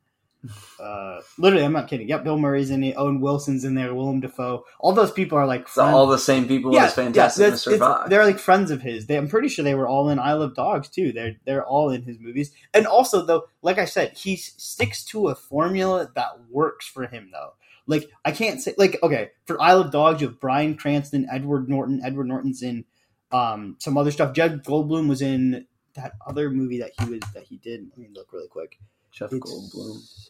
Uh, 0.80 1.22
literally, 1.38 1.66
I'm 1.66 1.74
not 1.74 1.88
kidding. 1.88 2.08
Yep, 2.10 2.24
Bill 2.24 2.38
Murray's 2.38 2.70
in 2.70 2.84
it. 2.84 2.96
Owen 2.98 3.22
Wilson's 3.22 3.64
in 3.64 3.76
there. 3.76 3.94
Willem 3.94 4.20
Dafoe. 4.20 4.66
All 4.80 4.94
those 4.94 5.12
people 5.12 5.38
are 5.38 5.46
like 5.48 5.68
So 5.68 5.84
friends. 5.84 5.96
all 5.96 6.08
the 6.08 6.18
same 6.18 6.48
people 6.48 6.78
as 6.80 6.94
Fantastic. 6.94 7.54
Fox. 7.80 8.10
They're 8.10 8.26
like 8.26 8.40
friends 8.40 8.72
of 8.72 8.82
his. 8.82 9.08
They, 9.08 9.18
I'm 9.18 9.28
pretty 9.28 9.48
sure 9.48 9.64
they 9.64 9.76
were 9.76 9.88
all 9.88 10.10
in 10.10 10.20
Isle 10.20 10.42
of 10.42 10.56
Dogs 10.56 10.90
too. 10.90 11.12
They're 11.12 11.36
they're 11.46 11.66
all 11.66 11.90
in 11.90 12.04
his 12.04 12.20
movies. 12.20 12.52
And 12.74 12.86
also 12.88 13.26
though, 13.26 13.48
like 13.62 13.78
I 13.78 13.86
said, 13.86 14.18
he 14.18 14.36
sticks 14.36 15.04
to 15.06 15.30
a 15.30 15.36
formula 15.36 16.12
that 16.16 16.50
works 16.50 16.88
for 16.88 17.08
him 17.08 17.30
though. 17.32 17.54
Like 17.88 18.10
I 18.26 18.32
can't 18.32 18.62
say 18.62 18.74
like 18.78 18.98
okay 19.04 19.32
for 19.46 19.62
Isle 19.62 19.82
of 19.82 19.92
Dogs 19.92 20.22
you 20.22 20.28
have 20.28 20.40
Bryan 20.40 20.76
Cranston, 20.76 21.28
Edward 21.32 21.70
Norton. 21.70 22.02
Edward 22.04 22.28
Norton's 22.28 22.62
in 22.64 22.86
um, 23.32 23.76
some 23.80 23.98
other 23.98 24.12
stuff. 24.12 24.34
Jeff 24.34 24.52
Goldblum 24.64 25.08
was 25.08 25.22
in 25.22 25.66
that 25.96 26.14
other 26.28 26.50
movie 26.50 26.80
that 26.80 26.92
he 27.00 27.10
was 27.10 27.20
that 27.34 27.44
he 27.44 27.58
did. 27.58 27.88
Let 27.92 27.98
me 27.98 28.08
look 28.14 28.34
really 28.34 28.48
quick. 28.48 28.80
Jeff 29.12 29.32
It's, 29.32 29.40
Goldblum. 29.40 30.30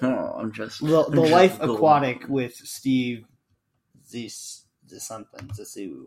Oh, 0.00 0.34
I'm 0.38 0.52
just 0.52 0.80
the, 0.86 1.04
the 1.04 1.20
Life. 1.20 1.60
Aquatic 1.60 2.28
with 2.28 2.54
Steve 2.54 3.24
Zis 4.06 4.62
the 4.92 5.00
something 5.00 5.48
Zissou. 5.48 6.06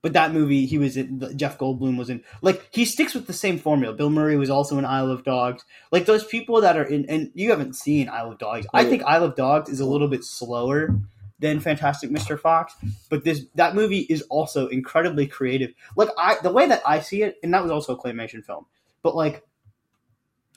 But 0.00 0.14
that 0.14 0.32
movie, 0.32 0.66
he 0.66 0.78
was 0.78 0.96
in. 0.96 1.22
Jeff 1.36 1.58
Goldblum 1.58 1.96
was 1.96 2.10
in. 2.10 2.24
Like 2.40 2.66
he 2.72 2.84
sticks 2.84 3.14
with 3.14 3.28
the 3.28 3.32
same 3.32 3.58
formula. 3.58 3.94
Bill 3.94 4.10
Murray 4.10 4.36
was 4.36 4.50
also 4.50 4.76
in 4.78 4.84
Isle 4.84 5.10
of 5.10 5.22
Dogs. 5.22 5.64
Like 5.92 6.06
those 6.06 6.24
people 6.24 6.62
that 6.62 6.76
are 6.76 6.82
in, 6.82 7.06
and 7.08 7.30
you 7.34 7.50
haven't 7.50 7.76
seen 7.76 8.08
Isle 8.08 8.32
of 8.32 8.38
Dogs. 8.38 8.66
I 8.74 8.84
think 8.84 9.04
Isle 9.04 9.24
of 9.24 9.36
Dogs 9.36 9.70
is 9.70 9.78
a 9.78 9.86
little 9.86 10.08
bit 10.08 10.24
slower 10.24 10.98
than 11.38 11.60
Fantastic 11.60 12.10
Mr. 12.10 12.38
Fox, 12.38 12.74
but 13.10 13.24
this 13.24 13.46
that 13.54 13.76
movie 13.76 14.00
is 14.00 14.22
also 14.22 14.66
incredibly 14.66 15.26
creative. 15.26 15.72
Like 15.94 16.08
I, 16.18 16.36
the 16.42 16.52
way 16.52 16.66
that 16.66 16.82
I 16.84 16.98
see 16.98 17.22
it, 17.22 17.36
and 17.42 17.54
that 17.54 17.62
was 17.62 17.70
also 17.70 17.94
a 17.94 17.98
claymation 17.98 18.44
film. 18.44 18.66
But 19.02 19.14
like 19.14 19.44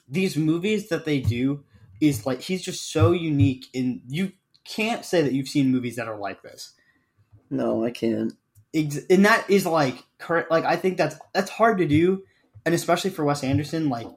these 0.08 0.36
movies 0.36 0.88
that 0.88 1.04
they 1.04 1.20
do 1.20 1.64
is 2.00 2.26
like 2.26 2.40
he's 2.42 2.62
just 2.62 2.90
so 2.92 3.12
unique 3.12 3.66
in 3.72 4.02
you 4.08 4.32
can't 4.64 5.04
say 5.04 5.22
that 5.22 5.32
you've 5.32 5.48
seen 5.48 5.70
movies 5.70 5.96
that 5.96 6.08
are 6.08 6.18
like 6.18 6.42
this 6.42 6.72
No, 7.50 7.84
I 7.84 7.90
can't. 7.90 8.32
Ex- 8.74 9.06
and 9.08 9.24
that 9.24 9.48
is 9.48 9.64
like 9.64 10.04
current 10.18 10.50
like 10.50 10.64
i 10.64 10.76
think 10.76 10.96
that's 10.98 11.16
that's 11.32 11.50
hard 11.50 11.78
to 11.78 11.86
do 11.86 12.24
and 12.66 12.74
especially 12.74 13.10
for 13.10 13.24
wes 13.24 13.42
anderson 13.44 13.88
like 13.88 14.08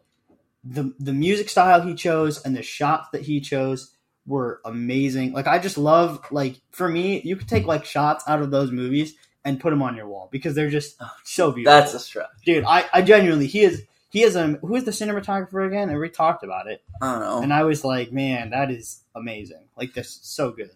the 0.63 0.93
the 0.99 1.13
music 1.13 1.47
style 1.49 1.81
he 1.81 1.93
chose 1.95 2.41
and 2.43 2.55
the 2.55 2.63
shots 2.63 3.07
that 3.13 3.21
he 3.21 3.39
chose 3.39 3.95
were 4.25 4.59
amazing 4.65 5.31
like 5.31 5.47
i 5.47 5.59
just 5.59 5.77
love 5.77 6.19
like 6.31 6.59
for 6.71 6.89
me 6.89 7.21
you 7.23 7.35
could 7.37 7.47
take 7.47 7.65
like 7.65 7.85
shots 7.85 8.23
out 8.27 8.41
of 8.41 8.51
those 8.51 8.71
movies 8.71 9.13
and 9.45 9.59
put 9.61 9.69
them 9.69 9.81
on 9.81 9.95
your 9.95 10.07
wall 10.07 10.27
because 10.31 10.55
they're 10.55 10.69
just 10.69 10.97
oh, 10.99 11.09
so 11.23 11.51
beautiful 11.51 11.79
That's 11.79 11.93
a 11.93 11.99
stretch. 11.99 12.27
dude 12.45 12.65
i 12.65 12.85
i 12.91 13.01
genuinely 13.01 13.47
he 13.47 13.61
is 13.61 13.83
he 14.09 14.23
is 14.23 14.35
a 14.35 14.47
who 14.47 14.75
is 14.75 14.83
the 14.85 14.91
cinematographer 14.91 15.65
again 15.67 15.89
and 15.89 15.99
we 15.99 16.09
talked 16.09 16.43
about 16.43 16.67
it 16.67 16.81
I 17.01 17.11
don't 17.13 17.19
know. 17.21 17.41
and 17.41 17.53
I 17.53 17.63
was 17.63 17.83
like, 17.85 18.11
man, 18.11 18.49
that 18.51 18.71
is 18.71 19.03
amazing. 19.15 19.67
Like 19.77 19.93
this, 19.93 20.19
so 20.23 20.51
good. 20.51 20.71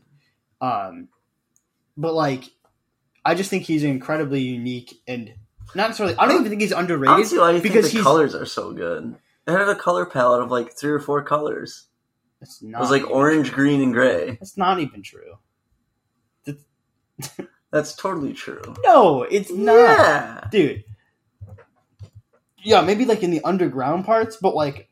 Um, 0.61 1.09
but 1.97 2.13
like, 2.13 2.45
I 3.25 3.35
just 3.35 3.49
think 3.49 3.63
he's 3.63 3.83
incredibly 3.83 4.41
unique 4.41 5.01
and 5.07 5.33
not 5.75 5.87
necessarily. 5.89 6.15
I 6.17 6.25
don't 6.27 6.35
even 6.41 6.49
think 6.49 6.61
he's 6.61 6.71
underrated. 6.71 7.25
see 7.27 7.37
why 7.39 7.51
you 7.51 7.61
because 7.61 7.85
think 7.91 7.97
the 7.97 8.03
colors 8.03 8.35
are 8.35 8.45
so 8.45 8.71
good. 8.73 9.15
It 9.47 9.51
had 9.51 9.67
a 9.67 9.75
color 9.75 10.05
palette 10.05 10.41
of 10.41 10.51
like 10.51 10.71
three 10.73 10.91
or 10.91 10.99
four 10.99 11.21
colors. 11.23 11.87
It's 12.41 12.61
not. 12.61 12.77
It 12.77 12.81
was 12.81 12.91
like 12.91 13.09
orange, 13.09 13.51
green, 13.51 13.81
and 13.81 13.93
gray. 13.93 14.31
That's 14.39 14.57
not 14.57 14.79
even 14.79 15.01
true. 15.01 15.37
That's 17.71 17.95
totally 17.95 18.33
true. 18.33 18.61
No, 18.83 19.23
it's 19.23 19.49
not, 19.51 19.73
Yeah. 19.75 20.47
dude. 20.51 20.83
Yeah, 22.63 22.81
maybe 22.81 23.05
like 23.05 23.23
in 23.23 23.31
the 23.31 23.43
underground 23.43 24.05
parts, 24.05 24.37
but 24.37 24.55
like, 24.55 24.89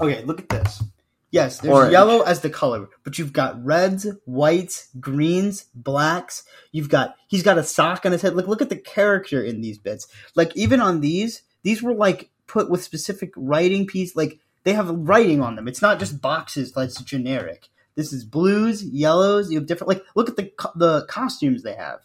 okay, 0.00 0.22
look 0.24 0.40
at 0.40 0.48
this. 0.48 0.82
Yes, 1.30 1.58
there's 1.58 1.74
Orange. 1.74 1.92
yellow 1.92 2.20
as 2.22 2.42
the 2.42 2.48
color, 2.50 2.88
but 3.02 3.18
you've 3.18 3.32
got 3.32 3.64
reds, 3.64 4.06
whites, 4.24 4.88
greens, 5.00 5.64
blacks. 5.74 6.44
You've 6.70 6.88
got 6.88 7.16
he's 7.26 7.42
got 7.42 7.58
a 7.58 7.64
sock 7.64 8.06
on 8.06 8.12
his 8.12 8.22
head. 8.22 8.36
Look, 8.36 8.46
look 8.46 8.62
at 8.62 8.68
the 8.68 8.76
character 8.76 9.42
in 9.42 9.60
these 9.60 9.78
bits. 9.78 10.06
Like 10.36 10.56
even 10.56 10.80
on 10.80 11.00
these, 11.00 11.42
these 11.64 11.82
were 11.82 11.92
like 11.92 12.30
put 12.46 12.70
with 12.70 12.84
specific 12.84 13.32
writing 13.36 13.84
piece. 13.84 14.14
Like 14.14 14.38
they 14.62 14.74
have 14.74 14.88
writing 14.90 15.40
on 15.40 15.56
them. 15.56 15.66
It's 15.66 15.82
not 15.82 15.98
just 15.98 16.20
boxes 16.20 16.70
that's 16.70 17.02
generic. 17.02 17.68
This 17.96 18.12
is 18.12 18.24
blues, 18.24 18.84
yellows. 18.84 19.50
You 19.50 19.58
have 19.58 19.66
different. 19.66 19.88
Like 19.88 20.04
look 20.14 20.28
at 20.28 20.36
the 20.36 20.52
co- 20.56 20.72
the 20.76 21.04
costumes 21.06 21.64
they 21.64 21.74
have. 21.74 21.98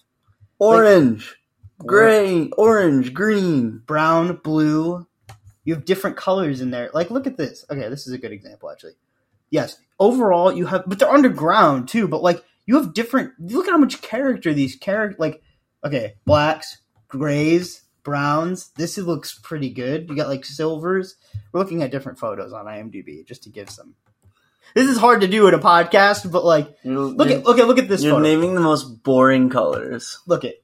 Orange, 0.57 1.35
gray, 1.85 2.49
orange, 2.57 3.13
green. 3.13 3.79
brown, 3.85 4.35
blue. 4.43 5.07
You 5.63 5.75
have 5.75 5.85
different 5.85 6.17
colors 6.17 6.61
in 6.61 6.71
there. 6.71 6.89
Like, 6.93 7.11
look 7.11 7.27
at 7.27 7.37
this. 7.37 7.65
Okay, 7.69 7.89
this 7.89 8.07
is 8.07 8.13
a 8.13 8.17
good 8.17 8.31
example, 8.31 8.71
actually. 8.71 8.93
Yes, 9.51 9.77
overall 9.99 10.51
you 10.51 10.65
have, 10.67 10.83
but 10.87 10.99
they're 10.99 11.09
underground 11.11 11.87
too. 11.87 12.07
But 12.07 12.21
like, 12.23 12.43
you 12.65 12.75
have 12.75 12.93
different. 12.93 13.33
Look 13.39 13.67
at 13.67 13.71
how 13.71 13.77
much 13.77 14.01
character 14.01 14.53
these 14.53 14.75
character. 14.75 15.17
Like, 15.19 15.41
okay, 15.83 16.15
blacks, 16.25 16.77
grays, 17.07 17.83
browns. 18.03 18.69
This 18.75 18.97
looks 18.97 19.37
pretty 19.39 19.69
good. 19.69 20.09
You 20.09 20.15
got 20.15 20.29
like 20.29 20.45
silvers. 20.45 21.15
We're 21.51 21.59
looking 21.61 21.81
at 21.83 21.91
different 21.91 22.19
photos 22.19 22.53
on 22.53 22.65
IMDb 22.65 23.25
just 23.25 23.43
to 23.43 23.49
give 23.49 23.69
some. 23.69 23.95
This 24.75 24.87
is 24.87 24.97
hard 24.97 25.21
to 25.21 25.27
do 25.27 25.47
in 25.47 25.55
a 25.55 25.59
podcast, 25.59 26.31
but 26.31 26.45
like, 26.45 26.77
You're, 26.83 26.99
look 26.99 27.29
you're, 27.29 27.39
at 27.39 27.45
okay, 27.45 27.63
look 27.63 27.79
at 27.79 27.87
this 27.87 28.03
you're 28.03 28.13
photo. 28.13 28.23
naming 28.23 28.53
the 28.53 28.61
most 28.61 29.03
boring 29.03 29.49
colors. 29.49 30.19
look 30.27 30.45
at 30.45 30.55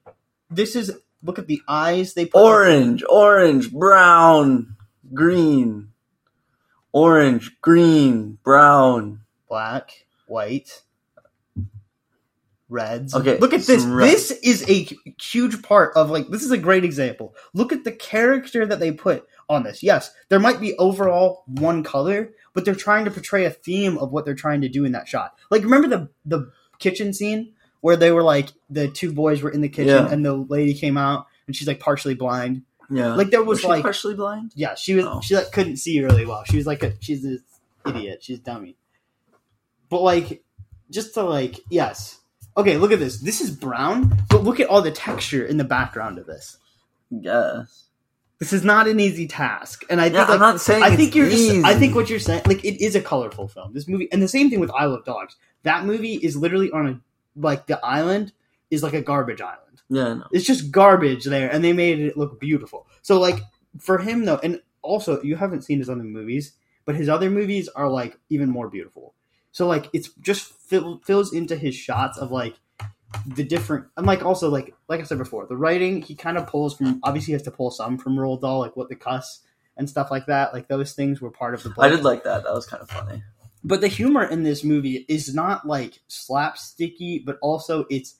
this 0.50 0.76
is 0.76 0.92
look 1.24 1.40
at 1.40 1.48
the 1.48 1.62
eyes 1.68 2.14
they 2.14 2.26
put. 2.26 2.42
Orange, 2.42 3.04
orange, 3.10 3.72
brown, 3.72 4.76
green. 5.14 5.90
Orange, 6.94 7.60
green, 7.62 8.38
brown. 8.44 9.22
black, 9.50 10.06
white, 10.28 10.84
reds. 12.70 13.14
Okay, 13.14 13.38
look 13.38 13.54
at 13.54 13.62
this. 13.64 13.84
This 13.86 14.32
is 14.44 14.68
a 14.70 14.88
huge 15.22 15.62
part 15.62 15.96
of 15.96 16.10
like 16.10 16.28
this 16.30 16.44
is 16.44 16.52
a 16.52 16.58
great 16.58 16.84
example. 16.86 17.36
Look 17.54 17.74
at 17.74 17.84
the 17.84 17.92
character 17.92 18.66
that 18.66 18.80
they 18.80 18.92
put 18.92 19.28
on 19.50 19.64
this. 19.64 19.84
Yes, 19.84 20.12
there 20.30 20.40
might 20.40 20.60
be 20.60 20.76
overall 20.78 21.44
one 21.48 21.84
color, 21.84 22.32
but 22.54 22.66
they're 22.66 22.76
trying 22.76 23.06
to 23.06 23.12
portray 23.12 23.46
a 23.46 23.52
theme 23.52 23.98
of 23.98 24.12
what 24.12 24.26
they're 24.26 24.36
trying 24.36 24.62
to 24.62 24.70
do 24.70 24.86
in 24.86 24.94
that 24.94 25.08
shot. 25.08 25.38
Like 25.52 25.64
remember 25.64 25.88
the 25.88 26.10
the 26.26 26.52
kitchen 26.80 27.14
scene 27.14 27.54
where 27.86 27.96
they 27.96 28.12
were 28.12 28.24
like 28.24 28.50
the 28.68 28.88
two 28.88 29.14
boys 29.14 29.44
were 29.44 29.52
in 29.52 29.62
the 29.62 29.70
kitchen 29.70 29.90
Yeah. 29.90 30.12
and 30.12 30.26
the 30.26 30.34
lady 30.34 30.74
came 30.74 30.98
out 30.98 31.28
and 31.46 31.56
she's 31.56 31.68
like 31.68 31.80
partially 31.80 32.16
blind. 32.16 32.64
Yeah. 32.90 33.14
Like 33.14 33.30
there 33.30 33.44
was, 33.44 33.62
she 33.62 33.68
like 33.68 33.84
partially 33.84 34.16
blind? 34.16 34.54
yeah, 34.56 34.74
she 34.74 34.96
was. 34.96 35.06
Oh. 35.06 35.22
She 35.22 35.36
like 35.36 35.52
couldn't 35.52 35.78
see 35.78 36.04
really 36.04 36.26
well. 36.26 36.44
She 36.46 36.58
was 36.58 36.66
like 36.66 36.82
a. 36.82 36.94
She's 37.00 37.24
an 37.24 37.44
idiot. 37.86 38.24
She's 38.24 38.40
dummy. 38.40 38.76
But 39.90 40.02
like, 40.02 40.44
just 40.90 41.14
to 41.14 41.22
like, 41.22 41.60
yes. 41.70 42.18
Okay, 42.58 42.78
look 42.78 42.92
at 42.92 42.98
this. 42.98 43.20
This 43.20 43.40
is 43.40 43.52
brown, 43.52 44.18
but 44.32 44.44
look 44.44 44.60
at 44.60 44.68
all 44.68 44.82
the 44.82 44.90
texture 44.90 45.46
in 45.46 45.58
the 45.58 45.64
background 45.64 46.18
of 46.18 46.26
this. 46.26 46.58
Yes. 47.12 47.84
This 48.40 48.52
is 48.52 48.64
not 48.64 48.88
an 48.88 49.00
easy 49.00 49.28
task, 49.28 49.86
and 49.92 50.02
I 50.02 50.06
think 50.06 50.28
Yeah, 50.28 50.34
I'm 50.34 50.40
not 50.40 50.60
saying 50.60 50.82
I 50.82 50.96
think 50.96 51.10
it's 51.10 51.16
you're 51.16 51.30
just. 51.30 51.66
I 51.66 51.76
think 51.76 51.94
what 51.94 52.10
you're 52.10 52.20
saying, 52.20 52.42
like, 52.48 52.66
it 52.66 52.84
is 52.84 52.96
a 52.96 53.02
colorful 53.02 53.48
film. 53.48 53.74
This 53.74 53.88
movie, 53.88 54.10
and 54.12 54.24
the 54.24 54.28
same 54.28 54.50
thing 54.50 54.60
with 54.60 54.72
Isle 54.72 54.96
of 54.96 55.06
Dogs. 55.06 55.36
That 55.64 55.86
movie 55.86 56.16
is 56.16 56.36
literally 56.36 56.72
on 56.72 56.88
a 56.88 57.00
like 57.36 57.68
the 57.68 57.84
island 57.84 58.34
is 58.72 58.84
like 58.84 58.94
a 58.94 59.02
garbage 59.02 59.42
island. 59.42 59.82
Yeah. 59.90 60.22
It's 60.32 60.46
just 60.46 60.72
garbage 60.72 61.26
there, 61.26 61.50
and 61.50 61.64
they 61.64 61.74
made 61.74 62.00
it 62.00 62.18
look 62.18 62.40
beautiful. 62.40 62.88
So 63.02 63.20
like 63.20 63.40
for 63.80 64.00
him 64.00 64.26
though, 64.26 64.40
and 64.42 64.62
also 64.82 65.22
you 65.22 65.36
haven't 65.36 65.64
seen 65.64 65.80
his 65.80 65.90
other 65.90 66.04
movies, 66.04 66.54
but 66.86 66.96
his 66.96 67.10
other 67.10 67.30
movies 67.30 67.70
are 67.70 67.90
like 67.90 68.18
even 68.30 68.50
more 68.50 68.70
beautiful. 68.70 69.14
So 69.52 69.68
like 69.68 69.90
it's 69.94 70.10
just 70.20 70.54
fill, 70.54 71.00
fills 71.06 71.34
into 71.34 71.56
his 71.56 71.76
shots 71.76 72.18
of 72.18 72.32
like 72.32 72.56
the 73.26 73.44
different 73.44 73.86
and 73.96 74.06
like 74.06 74.26
also 74.26 74.50
like 74.50 74.76
like 74.88 75.00
I 75.00 75.04
said 75.04 75.18
before, 75.18 75.46
the 75.46 75.56
writing 75.56 76.02
he 76.02 76.16
kind 76.16 76.38
of 76.38 76.48
pulls 76.48 76.76
from 76.76 77.00
obviously 77.04 77.28
he 77.28 77.34
has 77.34 77.44
to 77.44 77.52
pull 77.52 77.72
some 77.72 77.98
from 77.98 78.18
Roald 78.18 78.42
Dahl, 78.42 78.60
like 78.60 78.76
what 78.76 78.90
the 78.90 78.96
cuss 78.96 79.42
and 79.78 79.90
stuff 79.90 80.12
like 80.12 80.26
that. 80.28 80.54
Like 80.54 80.68
those 80.68 80.94
things 80.94 81.22
were 81.22 81.32
part 81.32 81.54
of 81.54 81.64
the 81.64 81.70
book. 81.70 81.84
I 81.84 81.90
did 81.90 82.04
like 82.04 82.24
that. 82.24 82.44
That 82.44 82.54
was 82.54 82.66
kind 82.66 82.82
of 82.82 82.90
funny. 82.90 83.24
But 83.66 83.82
the 83.82 83.88
humor 83.88 84.24
in 84.24 84.44
this 84.44 84.64
movie 84.64 85.06
is 85.10 85.34
not 85.34 85.66
like 85.66 86.00
slapsticky, 86.08 87.26
but 87.26 87.40
also 87.42 87.86
it's 87.90 88.18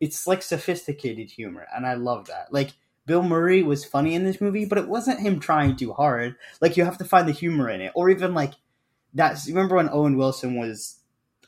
it's 0.00 0.26
like 0.26 0.42
sophisticated 0.42 1.30
humor, 1.30 1.66
and 1.74 1.86
I 1.86 1.94
love 1.94 2.26
that. 2.26 2.52
Like 2.52 2.72
Bill 3.06 3.22
Murray 3.22 3.62
was 3.62 3.86
funny 3.86 4.14
in 4.14 4.24
this 4.24 4.38
movie, 4.38 4.66
but 4.66 4.76
it 4.76 4.88
wasn't 4.88 5.20
him 5.20 5.40
trying 5.40 5.76
too 5.76 5.94
hard. 5.94 6.36
Like 6.60 6.76
you 6.76 6.84
have 6.84 6.98
to 6.98 7.06
find 7.06 7.26
the 7.26 7.32
humor 7.32 7.70
in 7.70 7.80
it, 7.80 7.92
or 7.94 8.10
even 8.10 8.34
like 8.34 8.52
that. 9.14 9.38
Remember 9.48 9.76
when 9.76 9.88
Owen 9.90 10.18
Wilson 10.18 10.58
was 10.58 10.98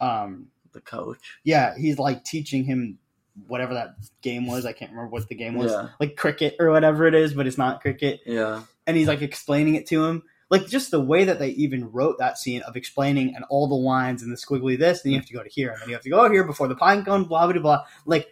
um 0.01 0.47
the 0.73 0.81
coach. 0.81 1.39
Yeah, 1.45 1.77
he's 1.77 1.99
like 1.99 2.25
teaching 2.25 2.65
him 2.65 2.99
whatever 3.47 3.75
that 3.75 3.97
game 4.23 4.47
was. 4.47 4.65
I 4.65 4.73
can't 4.73 4.91
remember 4.91 5.11
what 5.11 5.29
the 5.29 5.35
game 5.35 5.55
was. 5.55 5.71
Yeah. 5.71 5.89
Like 6.01 6.17
cricket 6.17 6.57
or 6.59 6.71
whatever 6.71 7.07
it 7.07 7.15
is, 7.15 7.35
but 7.35 7.47
it's 7.47 7.59
not 7.59 7.83
cricket. 7.83 8.21
Yeah. 8.25 8.63
And 8.87 8.97
he's 8.97 9.09
like 9.09 9.21
explaining 9.21 9.75
it 9.75 9.87
to 9.89 10.05
him. 10.07 10.23
Like 10.55 10.69
just 10.69 10.91
the 10.91 11.01
way 11.01 11.25
that 11.25 11.39
they 11.39 11.49
even 11.51 11.91
wrote 11.91 12.19
that 12.19 12.39
scene 12.39 12.63
of 12.63 12.77
explaining 12.77 13.35
and 13.35 13.45
all 13.51 13.67
the 13.67 13.75
lines 13.75 14.23
and 14.23 14.31
the 14.31 14.37
squiggly 14.37 14.79
this, 14.79 15.03
then 15.03 15.13
you 15.13 15.19
have 15.19 15.27
to 15.27 15.35
go 15.35 15.43
to 15.43 15.49
here, 15.49 15.71
and 15.71 15.81
then 15.81 15.89
you 15.89 15.95
have 15.95 16.05
to 16.05 16.11
go 16.11 16.31
here 16.31 16.45
before 16.45 16.69
the 16.69 16.77
pine 16.77 17.05
cone, 17.05 17.25
blah 17.25 17.51
blah 17.51 17.61
blah. 17.61 17.85
Like 18.07 18.29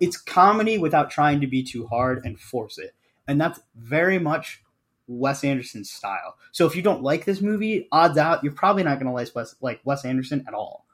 it's 0.00 0.16
comedy 0.16 0.78
without 0.78 1.10
trying 1.10 1.40
to 1.40 1.46
be 1.46 1.62
too 1.62 1.86
hard 1.86 2.24
and 2.24 2.40
force 2.40 2.78
it. 2.78 2.94
And 3.28 3.40
that's 3.40 3.60
very 3.76 4.18
much 4.18 4.62
Wes 5.06 5.44
Anderson's 5.44 5.90
style. 5.90 6.36
So 6.50 6.66
if 6.66 6.74
you 6.74 6.82
don't 6.82 7.02
like 7.02 7.24
this 7.24 7.40
movie, 7.40 7.86
odds 7.92 8.18
out 8.18 8.42
you're 8.42 8.52
probably 8.52 8.82
not 8.82 8.98
going 8.98 9.06
to 9.06 9.12
like 9.12 9.34
Wes 9.34 9.54
like 9.60 9.80
Wes 9.84 10.04
Anderson 10.04 10.44
at 10.48 10.54
all. 10.54 10.86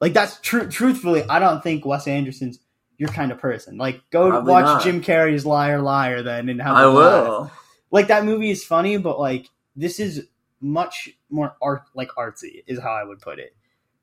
Like 0.00 0.12
that's 0.12 0.38
true. 0.40 0.68
Truthfully, 0.68 1.24
I 1.28 1.38
don't 1.40 1.62
think 1.62 1.84
Wes 1.84 2.06
Anderson's 2.06 2.60
your 2.98 3.08
kind 3.08 3.32
of 3.32 3.38
person. 3.38 3.76
Like 3.76 4.00
go 4.10 4.30
Probably 4.30 4.52
watch 4.52 4.64
not. 4.64 4.82
Jim 4.82 5.02
Carrey's 5.02 5.44
Liar 5.44 5.82
Liar 5.82 6.22
then 6.22 6.48
and 6.48 6.62
have 6.62 6.76
I 6.76 6.84
laugh. 6.84 6.94
will. 6.94 7.50
Like 7.90 8.08
that 8.08 8.24
movie 8.24 8.50
is 8.50 8.64
funny, 8.64 8.96
but 8.98 9.18
like 9.18 9.48
this 9.76 10.00
is 10.00 10.26
much 10.60 11.10
more 11.30 11.56
art 11.60 11.82
like 11.94 12.08
artsy 12.18 12.64
is 12.66 12.80
how 12.80 12.92
I 12.92 13.04
would 13.04 13.20
put 13.20 13.38
it. 13.38 13.54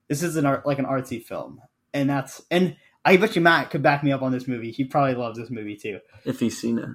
This 0.08 0.24
is 0.24 0.36
an 0.36 0.46
art 0.46 0.66
like 0.66 0.80
an 0.80 0.86
artsy 0.86 1.22
film, 1.24 1.60
and 1.94 2.10
that's 2.10 2.42
and 2.52 2.76
I 3.04 3.18
bet 3.18 3.36
you 3.36 3.42
Matt 3.42 3.70
could 3.72 3.82
back 3.84 4.04
me 4.04 4.12
up 4.12 4.22
on 4.22 4.32
this 4.32 4.48
movie. 4.48 4.72
He 4.72 4.86
probably 4.86 5.16
loves 5.16 5.38
this 5.38 5.50
movie 5.50 5.76
too. 5.76 6.00
If 6.26 6.40
he's 6.40 6.60
seen 6.60 6.78
it. 6.80 6.90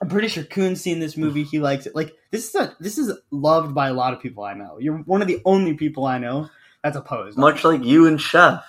I'm 0.00 0.08
pretty 0.08 0.28
sure 0.28 0.44
Coon's 0.44 0.80
seen 0.80 1.00
this 1.00 1.16
movie. 1.16 1.42
He 1.42 1.58
likes 1.58 1.86
it. 1.86 1.94
Like 1.96 2.14
this 2.30 2.48
is 2.48 2.54
a, 2.54 2.76
this 2.78 2.98
is 2.98 3.12
loved 3.30 3.74
by 3.74 3.88
a 3.88 3.94
lot 3.94 4.12
of 4.14 4.20
people 4.20 4.44
I 4.44 4.54
know. 4.54 4.78
You're 4.78 4.98
one 4.98 5.22
of 5.22 5.28
the 5.28 5.40
only 5.44 5.74
people 5.74 6.06
I 6.06 6.18
know 6.18 6.48
that's 6.84 6.96
opposed. 6.96 7.36
Much 7.36 7.64
like 7.64 7.82
you 7.84 8.06
and 8.06 8.20
Chef. 8.20 8.64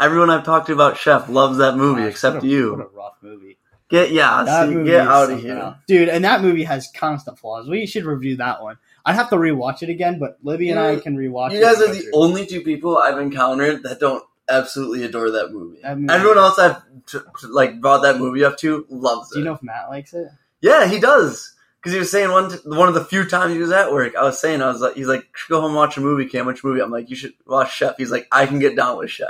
Everyone 0.00 0.30
I've 0.30 0.44
talked 0.44 0.66
to 0.68 0.72
about 0.72 0.96
Chef 0.96 1.28
loves 1.28 1.58
that 1.58 1.76
movie 1.76 2.02
Gosh, 2.02 2.10
except 2.12 2.42
a- 2.42 2.46
you. 2.46 2.70
What 2.72 2.80
a 2.86 2.88
rough 2.88 3.16
movie. 3.22 3.58
Get 3.90 4.10
yeah, 4.10 4.66
see, 4.66 4.84
get 4.84 5.06
out 5.06 5.30
of 5.30 5.42
here. 5.42 5.76
dude. 5.86 6.08
And 6.08 6.24
that 6.24 6.40
movie 6.40 6.64
has 6.64 6.88
constant 6.96 7.38
flaws. 7.38 7.68
We 7.68 7.84
should 7.84 8.06
review 8.06 8.36
that 8.36 8.62
one. 8.62 8.78
I'd 9.04 9.14
have 9.14 9.30
to 9.30 9.36
rewatch 9.36 9.82
it 9.82 9.88
again, 9.88 10.18
but 10.18 10.38
Libby 10.42 10.70
and 10.70 10.78
I 10.78 10.96
can 10.96 11.16
rewatch. 11.16 11.52
You 11.52 11.60
guys 11.60 11.80
are 11.80 11.92
the 11.92 12.10
only 12.14 12.46
two 12.46 12.60
people 12.62 12.96
I've 12.98 13.18
encountered 13.18 13.82
that 13.82 13.98
don't 14.00 14.22
absolutely 14.48 15.04
adore 15.04 15.30
that 15.30 15.50
movie. 15.52 15.80
That 15.82 15.98
movie- 15.98 16.12
Everyone 16.12 16.38
else 16.38 16.58
I've 16.58 16.76
t- 17.06 17.18
t- 17.18 17.46
like 17.48 17.80
brought 17.80 18.02
that 18.02 18.18
movie 18.18 18.44
up 18.44 18.58
to 18.58 18.86
loves 18.90 19.30
it. 19.32 19.34
Do 19.34 19.38
you 19.40 19.44
know 19.46 19.54
if 19.54 19.62
Matt 19.62 19.88
likes 19.88 20.12
it? 20.14 20.28
Yeah, 20.60 20.86
he 20.86 21.00
does. 21.00 21.54
Because 21.80 21.92
he 21.94 21.98
was 21.98 22.10
saying 22.12 22.30
one 22.30 22.50
t- 22.50 22.58
one 22.64 22.86
of 22.88 22.94
the 22.94 23.04
few 23.04 23.24
times 23.28 23.52
he 23.54 23.58
was 23.58 23.72
at 23.72 23.90
work, 23.92 24.14
I 24.14 24.22
was 24.22 24.38
saying 24.40 24.62
I 24.62 24.68
was 24.68 24.80
like, 24.80 24.94
he's 24.94 25.08
like, 25.08 25.26
go 25.48 25.56
home 25.60 25.70
and 25.70 25.76
watch 25.76 25.96
a 25.96 26.00
movie. 26.00 26.26
Cam, 26.26 26.46
which 26.46 26.62
movie? 26.62 26.80
I'm 26.80 26.92
like, 26.92 27.10
you 27.10 27.16
should 27.16 27.32
watch 27.46 27.74
Chef. 27.74 27.96
He's 27.98 28.12
like, 28.12 28.28
I 28.30 28.46
can 28.46 28.60
get 28.60 28.76
down 28.76 28.98
with 28.98 29.10
Chef. 29.10 29.28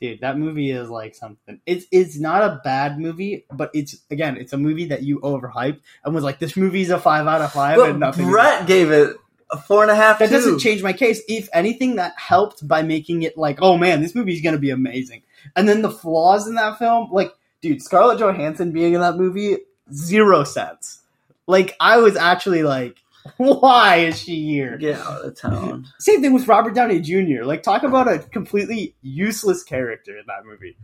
Dude, 0.00 0.20
that 0.20 0.38
movie 0.38 0.70
is 0.70 0.88
like 0.88 1.16
something. 1.16 1.60
It's 1.66 1.86
it's 1.90 2.18
not 2.18 2.42
a 2.42 2.60
bad 2.62 3.00
movie, 3.00 3.44
but 3.52 3.70
it's 3.74 3.96
again, 4.10 4.36
it's 4.36 4.52
a 4.52 4.56
movie 4.56 4.86
that 4.86 5.02
you 5.02 5.18
overhyped 5.20 5.80
and 6.04 6.14
was 6.14 6.22
like, 6.22 6.38
this 6.38 6.56
movie's 6.56 6.90
a 6.90 7.00
five 7.00 7.26
out 7.26 7.40
of 7.40 7.52
five, 7.52 7.78
and 7.78 7.98
nothing. 7.98 8.28
Brett 8.28 8.66
gave 8.68 8.92
it 8.92 9.16
a 9.50 9.58
four 9.58 9.82
and 9.82 9.90
a 9.90 9.96
half. 9.96 10.20
that 10.20 10.28
too. 10.28 10.34
doesn't 10.34 10.60
change 10.60 10.84
my 10.84 10.92
case. 10.92 11.20
If 11.26 11.48
anything, 11.52 11.96
that 11.96 12.14
helped 12.16 12.66
by 12.66 12.82
making 12.82 13.22
it 13.22 13.36
like, 13.36 13.58
oh 13.60 13.76
man, 13.76 14.00
this 14.00 14.14
movie's 14.14 14.40
gonna 14.40 14.58
be 14.58 14.70
amazing. 14.70 15.22
And 15.56 15.68
then 15.68 15.82
the 15.82 15.90
flaws 15.90 16.46
in 16.46 16.54
that 16.54 16.78
film, 16.78 17.08
like, 17.10 17.32
dude, 17.60 17.82
Scarlett 17.82 18.20
Johansson 18.20 18.72
being 18.72 18.94
in 18.94 19.00
that 19.00 19.16
movie, 19.16 19.56
zero 19.92 20.44
sense. 20.44 21.02
Like, 21.46 21.74
I 21.80 21.96
was 21.96 22.14
actually 22.14 22.62
like, 22.62 22.98
why 23.36 23.96
is 23.96 24.18
she 24.18 24.44
here? 24.44 24.76
Get 24.78 25.00
out 25.00 25.24
of 25.24 25.36
town. 25.36 25.86
Same 25.98 26.20
thing 26.20 26.32
with 26.32 26.48
Robert 26.48 26.74
Downey 26.74 27.00
Jr. 27.00 27.44
Like, 27.44 27.62
talk 27.62 27.82
about 27.82 28.08
a 28.08 28.18
completely 28.18 28.94
useless 29.02 29.62
character 29.62 30.16
in 30.16 30.24
that 30.26 30.44
movie. 30.44 30.76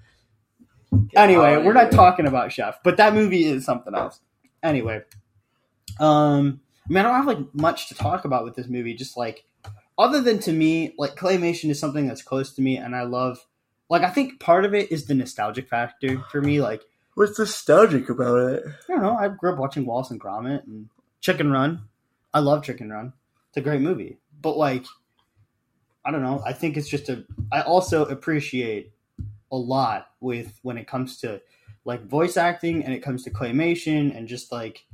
Get 1.09 1.21
Anyway, 1.23 1.57
we're 1.57 1.73
not 1.73 1.91
talking 1.91 2.27
about 2.27 2.53
Chef, 2.53 2.79
but 2.85 2.97
that 2.99 3.15
movie 3.15 3.45
is 3.45 3.65
something 3.65 3.95
else. 3.95 4.21
Anyway, 4.63 5.03
um, 6.01 6.61
I 6.89 6.93
mean, 6.93 6.99
I 6.99 7.03
don't 7.03 7.15
have 7.15 7.27
like 7.27 7.55
much 7.55 7.89
to 7.89 7.95
talk 7.95 8.25
about 8.25 8.45
with 8.45 8.55
this 8.55 8.69
movie. 8.69 8.95
Just 8.95 9.17
like, 9.17 9.45
other 9.99 10.21
than 10.21 10.39
to 10.41 10.53
me, 10.53 10.95
like 10.97 11.17
claymation 11.17 11.71
is 11.71 11.79
something 11.79 12.07
that's 12.07 12.23
close 12.23 12.53
to 12.55 12.63
me, 12.63 12.77
and 12.77 12.95
I 12.95 13.03
love. 13.03 13.45
Like, 13.91 14.03
I 14.03 14.11
think 14.11 14.41
part 14.41 14.65
of 14.65 14.73
it 14.73 14.91
is 14.91 15.07
the 15.07 15.15
nostalgic 15.15 15.69
factor 15.69 16.19
for 16.31 16.41
me. 16.41 16.61
Like, 16.61 16.83
What's 17.15 17.39
nostalgic 17.39 18.09
about 18.09 18.39
it? 18.39 18.65
I 18.67 18.93
don't 18.93 19.03
know. 19.03 19.17
I 19.17 19.29
grew 19.29 19.53
up 19.53 19.59
watching 19.59 19.87
Wallace 19.87 20.11
and 20.11 20.21
Gromit 20.21 20.65
and 20.67 20.89
Chicken 21.21 21.51
Run. 21.53 21.83
I 22.35 22.40
love 22.40 22.64
Chicken 22.64 22.90
Run. 22.90 23.14
It's 23.49 23.57
a 23.57 23.62
great 23.62 23.81
movie. 23.81 24.18
But 24.42 24.59
like, 24.59 24.85
I 26.05 26.11
don't 26.11 26.23
know. 26.23 26.42
I 26.44 26.53
think 26.53 26.77
it's 26.77 26.88
just 26.88 27.09
a. 27.09 27.25
I 27.51 27.62
also 27.62 28.05
appreciate 28.05 28.92
a 29.51 29.57
lot 29.57 30.09
with 30.20 30.59
when 30.62 30.77
it 30.77 30.87
comes 30.87 31.18
to 31.20 31.40
like 31.85 32.07
voice 32.07 32.37
acting 32.37 32.85
and 32.85 32.92
it 32.92 33.01
comes 33.01 33.23
to 33.23 33.31
claymation 33.31 34.16
and 34.16 34.27
just 34.27 34.51
like 34.51 34.85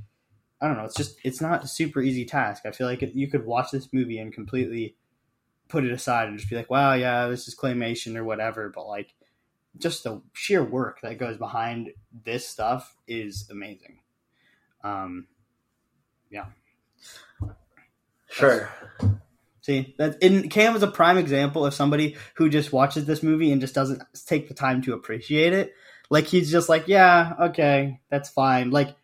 I 0.60 0.68
don't 0.68 0.76
know. 0.76 0.84
It's 0.84 0.96
just 0.96 1.18
it's 1.24 1.40
not 1.40 1.64
a 1.64 1.68
super 1.68 2.02
easy 2.02 2.26
task. 2.26 2.64
I 2.66 2.70
feel 2.70 2.86
like 2.86 3.02
you 3.14 3.28
could 3.28 3.46
watch 3.46 3.70
this 3.72 3.88
movie 3.92 4.18
and 4.18 4.32
completely 4.32 4.96
put 5.68 5.84
it 5.84 5.92
aside 5.92 6.28
and 6.28 6.36
just 6.36 6.50
be 6.50 6.56
like, 6.56 6.70
wow, 6.70 6.92
yeah, 6.92 7.28
this 7.28 7.48
is 7.48 7.56
claymation 7.56 8.16
or 8.16 8.24
whatever. 8.24 8.68
But 8.68 8.86
like, 8.86 9.14
just 9.78 10.04
the 10.04 10.20
sheer 10.34 10.62
work 10.62 11.00
that 11.00 11.18
goes 11.18 11.38
behind 11.38 11.92
this 12.24 12.46
stuff 12.46 12.96
is 13.08 13.48
amazing. 13.50 14.00
Um, 14.84 15.28
Sure. 18.28 18.70
see 19.60 19.94
that 19.98 20.22
in 20.22 20.48
Cam 20.48 20.76
is 20.76 20.82
a 20.82 20.88
prime 20.88 21.18
example 21.18 21.66
of 21.66 21.74
somebody 21.74 22.16
who 22.34 22.48
just 22.48 22.72
watches 22.72 23.04
this 23.04 23.22
movie 23.22 23.52
and 23.52 23.60
just 23.60 23.74
doesn't 23.74 24.02
take 24.26 24.48
the 24.48 24.54
time 24.54 24.82
to 24.82 24.94
appreciate 24.94 25.52
it. 25.52 25.74
Like 26.10 26.26
he's 26.26 26.50
just 26.50 26.68
like, 26.68 26.88
yeah, 26.88 27.34
okay, 27.40 28.00
that's 28.08 28.28
fine. 28.28 28.70
Like 28.70 28.96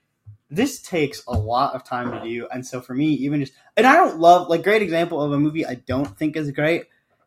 this 0.49 0.81
takes 0.81 1.23
a 1.27 1.33
lot 1.33 1.75
of 1.75 1.85
time 1.85 2.13
to 2.13 2.29
do, 2.29 2.49
and 2.53 2.65
so 2.65 2.81
for 2.81 2.95
me, 2.95 3.13
even 3.15 3.41
just 3.41 3.53
and 3.77 3.87
I 3.87 3.97
don't 3.97 4.19
love 4.19 4.49
like 4.49 4.63
great 4.63 4.83
example 4.83 5.21
of 5.21 5.33
a 5.33 5.39
movie 5.39 5.67
I 5.67 5.75
don't 5.75 6.17
think 6.17 6.37
is 6.37 6.51
great 6.53 6.85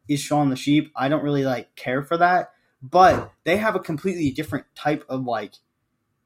is 0.07 0.19
Shaun 0.19 0.49
the 0.49 0.55
Sheep. 0.55 0.91
I 0.95 1.07
don't 1.07 1.23
really 1.23 1.43
like 1.45 1.75
care 1.75 2.01
for 2.01 2.17
that, 2.17 2.51
but 2.81 3.31
they 3.43 3.57
have 3.57 3.75
a 3.75 3.79
completely 3.79 4.31
different 4.31 4.65
type 4.75 5.05
of 5.07 5.25
like 5.25 5.53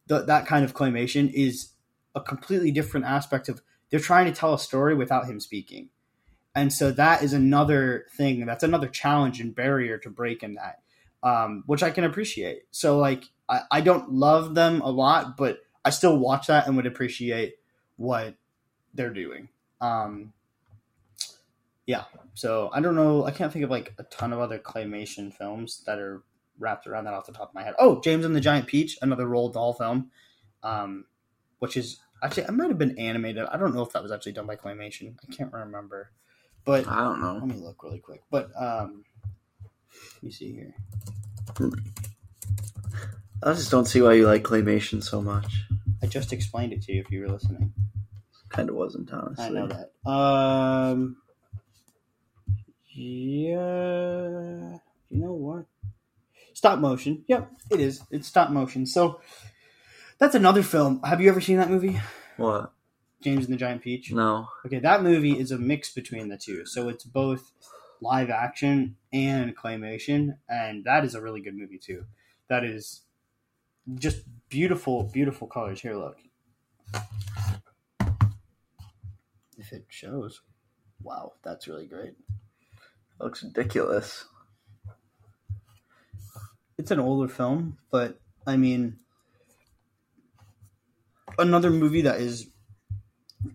the, 0.07 0.21
that 0.21 0.47
kind 0.47 0.65
of 0.65 0.73
claymation 0.73 1.31
is 1.31 1.69
a 2.15 2.21
completely 2.21 2.71
different 2.71 3.05
aspect 3.05 3.49
of 3.49 3.61
they're 3.93 3.99
trying 3.99 4.25
to 4.25 4.31
tell 4.31 4.55
a 4.55 4.59
story 4.59 4.95
without 4.95 5.27
him 5.27 5.39
speaking. 5.39 5.87
And 6.55 6.73
so 6.73 6.89
that 6.93 7.21
is 7.21 7.31
another 7.31 8.07
thing. 8.17 8.43
That's 8.43 8.63
another 8.63 8.87
challenge 8.87 9.39
and 9.39 9.53
barrier 9.53 9.99
to 9.99 10.09
break 10.09 10.41
in 10.41 10.55
that, 10.55 10.79
um, 11.21 11.63
which 11.67 11.83
I 11.83 11.91
can 11.91 12.03
appreciate. 12.03 12.63
So 12.71 12.97
like 12.97 13.25
I, 13.47 13.59
I 13.69 13.81
don't 13.81 14.11
love 14.11 14.55
them 14.55 14.81
a 14.81 14.89
lot, 14.89 15.37
but 15.37 15.59
I 15.85 15.91
still 15.91 16.17
watch 16.17 16.47
that 16.47 16.65
and 16.65 16.75
would 16.75 16.87
appreciate 16.87 17.53
what 17.97 18.33
they're 18.95 19.13
doing. 19.13 19.49
Um, 19.79 20.33
yeah. 21.85 22.05
So 22.33 22.71
I 22.73 22.79
don't 22.79 22.95
know. 22.95 23.25
I 23.25 23.29
can't 23.29 23.53
think 23.53 23.63
of 23.63 23.69
like 23.69 23.93
a 23.99 24.03
ton 24.05 24.33
of 24.33 24.39
other 24.39 24.57
claymation 24.57 25.31
films 25.31 25.83
that 25.85 25.99
are 25.99 26.23
wrapped 26.57 26.87
around 26.87 27.03
that 27.03 27.13
off 27.13 27.27
the 27.27 27.31
top 27.31 27.49
of 27.49 27.53
my 27.53 27.61
head. 27.61 27.75
Oh, 27.77 28.01
James 28.01 28.25
and 28.25 28.35
the 28.35 28.41
Giant 28.41 28.65
Peach, 28.65 28.97
another 29.03 29.27
Roald 29.27 29.53
Dahl 29.53 29.73
film, 29.73 30.09
um, 30.63 31.05
which 31.59 31.77
is 31.77 31.99
actually 32.23 32.47
I 32.47 32.51
might 32.51 32.69
have 32.69 32.77
been 32.77 32.97
animated. 32.97 33.45
I 33.45 33.57
don't 33.57 33.75
know 33.75 33.83
if 33.83 33.91
that 33.93 34.03
was 34.03 34.11
actually 34.11 34.31
done 34.33 34.47
by 34.47 34.55
claymation. 34.55 35.15
I 35.27 35.33
can't 35.33 35.53
remember, 35.53 36.11
but 36.65 36.87
I 36.87 36.99
don't 37.01 37.21
know. 37.21 37.33
let 37.33 37.47
me 37.47 37.55
look 37.55 37.83
really 37.83 37.99
quick. 37.99 38.23
But 38.31 38.49
um, 38.59 39.03
let 40.15 40.23
me 40.23 40.31
see 40.31 40.53
here. 40.53 40.75
I 43.43 43.53
just 43.53 43.71
don't 43.71 43.85
see 43.85 44.01
why 44.01 44.13
you 44.13 44.25
like 44.25 44.43
claymation 44.43 45.03
so 45.03 45.21
much. 45.21 45.65
I 46.01 46.07
just 46.07 46.33
explained 46.33 46.73
it 46.73 46.81
to 46.83 46.93
you 46.93 47.01
if 47.01 47.11
you 47.11 47.21
were 47.21 47.29
listening. 47.29 47.73
Kind 48.49 48.69
of 48.69 48.75
wasn't 48.75 49.11
honestly. 49.11 49.45
I 49.45 49.49
know 49.49 49.67
that. 49.67 50.09
Um, 50.09 51.17
yeah. 52.89 54.77
You 55.09 55.19
know 55.19 55.33
what? 55.33 55.65
Stop 56.53 56.79
motion. 56.79 57.25
Yep, 57.27 57.51
it 57.71 57.79
is. 57.79 58.01
It's 58.11 58.27
stop 58.27 58.51
motion. 58.51 58.85
So 58.85 59.19
that's 60.23 60.35
another 60.35 60.63
film. 60.63 61.01
Have 61.03 61.19
you 61.19 61.29
ever 61.29 61.41
seen 61.41 61.57
that 61.57 61.69
movie, 61.69 61.99
What? 62.37 62.71
James 63.21 63.43
and 63.43 63.53
the 63.53 63.57
Giant 63.57 63.81
Peach? 63.81 64.09
No. 64.13 64.47
Okay, 64.65 64.79
that 64.79 65.03
movie 65.03 65.37
is 65.37 65.51
a 65.51 65.57
mix 65.57 65.93
between 65.93 66.29
the 66.29 66.37
two. 66.37 66.65
So 66.65 66.87
it's 66.87 67.03
both 67.03 67.51
live 67.99 68.29
action 68.29 68.95
and 69.11 69.53
claymation, 69.55 70.37
and 70.47 70.85
that 70.85 71.03
is 71.03 71.13
a 71.13 71.21
really 71.21 71.41
good 71.41 71.57
movie 71.57 71.77
too. 71.77 72.05
That 72.47 72.63
is 72.63 73.01
just 73.95 74.23
beautiful, 74.47 75.03
beautiful 75.03 75.45
colors. 75.45 75.81
Here, 75.81 75.97
look. 75.97 76.15
If 79.57 79.73
it 79.73 79.85
shows. 79.89 80.39
Wow, 81.01 81.33
that's 81.43 81.67
really 81.67 81.85
great. 81.85 82.13
looks 83.19 83.43
ridiculous. 83.43 84.23
It's 86.77 86.91
an 86.91 87.01
older 87.01 87.27
film, 87.27 87.77
but 87.91 88.21
I 88.47 88.55
mean, 88.55 88.99
another 91.37 91.69
movie 91.69 92.01
that 92.01 92.19
is 92.19 92.47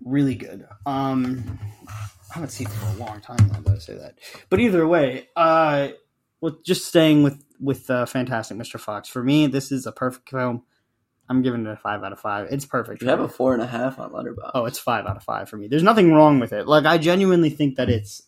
really 0.04 0.34
good. 0.34 0.66
Um, 0.86 1.58
I 2.30 2.34
haven't 2.34 2.50
seen 2.50 2.66
it 2.66 2.72
for 2.72 2.86
a 2.86 3.04
long 3.04 3.20
time 3.20 3.48
now 3.52 3.60
that 3.60 3.76
I 3.76 3.78
say 3.78 3.94
that. 3.94 4.18
But 4.50 4.60
either 4.60 4.86
way, 4.86 5.28
uh, 5.36 5.88
well, 6.40 6.58
just 6.64 6.86
staying 6.86 7.22
with 7.22 7.42
with 7.60 7.90
uh, 7.90 8.06
Fantastic 8.06 8.56
Mr. 8.56 8.78
Fox. 8.78 9.08
For 9.08 9.22
me, 9.22 9.46
this 9.46 9.72
is 9.72 9.86
a 9.86 9.92
perfect 9.92 10.30
film. 10.30 10.62
I'm 11.28 11.42
giving 11.42 11.66
it 11.66 11.70
a 11.70 11.76
five 11.76 12.02
out 12.02 12.12
of 12.12 12.20
five. 12.20 12.48
It's 12.50 12.64
perfect. 12.64 13.02
You 13.02 13.08
have 13.08 13.20
a 13.20 13.28
four 13.28 13.52
and 13.52 13.62
a 13.62 13.66
half 13.66 13.98
on 13.98 14.12
Letterboxd. 14.12 14.50
Oh, 14.54 14.64
it's 14.64 14.78
five 14.78 15.06
out 15.06 15.16
of 15.16 15.24
five 15.24 15.48
for 15.48 15.56
me. 15.56 15.68
There's 15.68 15.82
nothing 15.82 16.12
wrong 16.12 16.40
with 16.40 16.52
it. 16.52 16.66
Like 16.66 16.86
I 16.86 16.96
genuinely 16.98 17.50
think 17.50 17.76
that 17.76 17.90
it's 17.90 18.22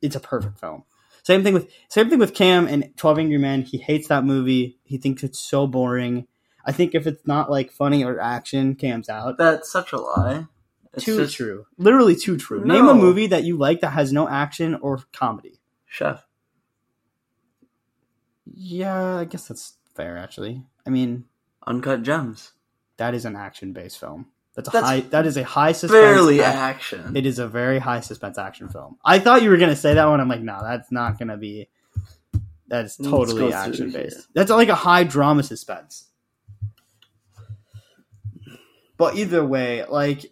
it's 0.00 0.16
a 0.16 0.20
perfect 0.20 0.60
film. 0.60 0.84
Same 1.24 1.42
thing 1.42 1.54
with 1.54 1.70
same 1.88 2.10
thing 2.10 2.18
with 2.18 2.34
Cam 2.34 2.66
and 2.66 2.92
Twelve 2.96 3.18
Angry 3.18 3.38
Men. 3.38 3.62
He 3.62 3.78
hates 3.78 4.08
that 4.08 4.24
movie. 4.24 4.78
He 4.84 4.98
thinks 4.98 5.22
it's 5.22 5.38
so 5.38 5.66
boring. 5.66 6.26
I 6.64 6.72
think 6.72 6.94
if 6.94 7.06
it's 7.06 7.26
not 7.26 7.50
like 7.50 7.72
funny 7.72 8.04
or 8.04 8.20
action, 8.20 8.74
Cam's 8.74 9.08
out. 9.08 9.38
That's 9.38 9.70
such 9.70 9.92
a 9.92 9.98
lie. 9.98 10.46
It's 10.94 11.04
too 11.04 11.16
just 11.18 11.36
true. 11.36 11.66
Literally 11.78 12.14
too 12.16 12.36
true. 12.36 12.64
Name 12.64 12.86
a 12.88 12.94
movie 12.94 13.28
that 13.28 13.44
you 13.44 13.56
like 13.56 13.80
that 13.80 13.90
has 13.90 14.12
no 14.12 14.28
action 14.28 14.74
or 14.76 15.00
comedy. 15.12 15.58
chef. 15.86 16.24
Yeah, 18.54 19.16
I 19.18 19.24
guess 19.24 19.48
that's 19.48 19.74
fair 19.94 20.18
actually. 20.18 20.62
I 20.86 20.90
mean, 20.90 21.24
Uncut 21.66 22.02
Gems. 22.02 22.52
that 22.96 23.14
is 23.14 23.24
an 23.24 23.36
action 23.36 23.72
based 23.72 23.98
film. 23.98 24.26
That's 24.54 24.68
a 24.68 24.72
That's 24.72 24.86
high 24.86 25.00
that 25.00 25.26
is 25.26 25.36
a 25.38 25.44
high 25.44 25.72
suspense 25.72 26.02
Barely 26.02 26.40
ac- 26.40 26.44
action. 26.44 27.16
It 27.16 27.24
is 27.24 27.38
a 27.38 27.48
very 27.48 27.78
high 27.78 28.00
suspense 28.00 28.36
action 28.36 28.68
film. 28.68 28.98
I 29.04 29.18
thought 29.18 29.42
you 29.42 29.48
were 29.50 29.56
gonna 29.56 29.76
say 29.76 29.94
that 29.94 30.04
one. 30.06 30.20
I'm 30.20 30.28
like, 30.28 30.42
no, 30.42 30.58
that's 30.62 30.92
not 30.92 31.18
gonna 31.18 31.38
be. 31.38 31.68
That's 32.68 32.96
totally 32.96 33.52
action 33.52 33.90
based. 33.92 34.28
That's 34.34 34.50
like 34.50 34.68
a 34.68 34.74
high 34.74 35.04
drama 35.04 35.42
suspense. 35.42 36.06
But 39.02 39.16
either 39.16 39.44
way, 39.44 39.84
like 39.84 40.26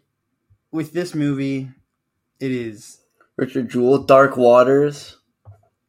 with 0.70 0.92
this 0.92 1.12
movie, 1.12 1.70
it 2.38 2.52
is 2.52 3.00
Richard 3.36 3.68
Jewell, 3.68 4.04
Dark 4.04 4.36
Waters. 4.36 5.16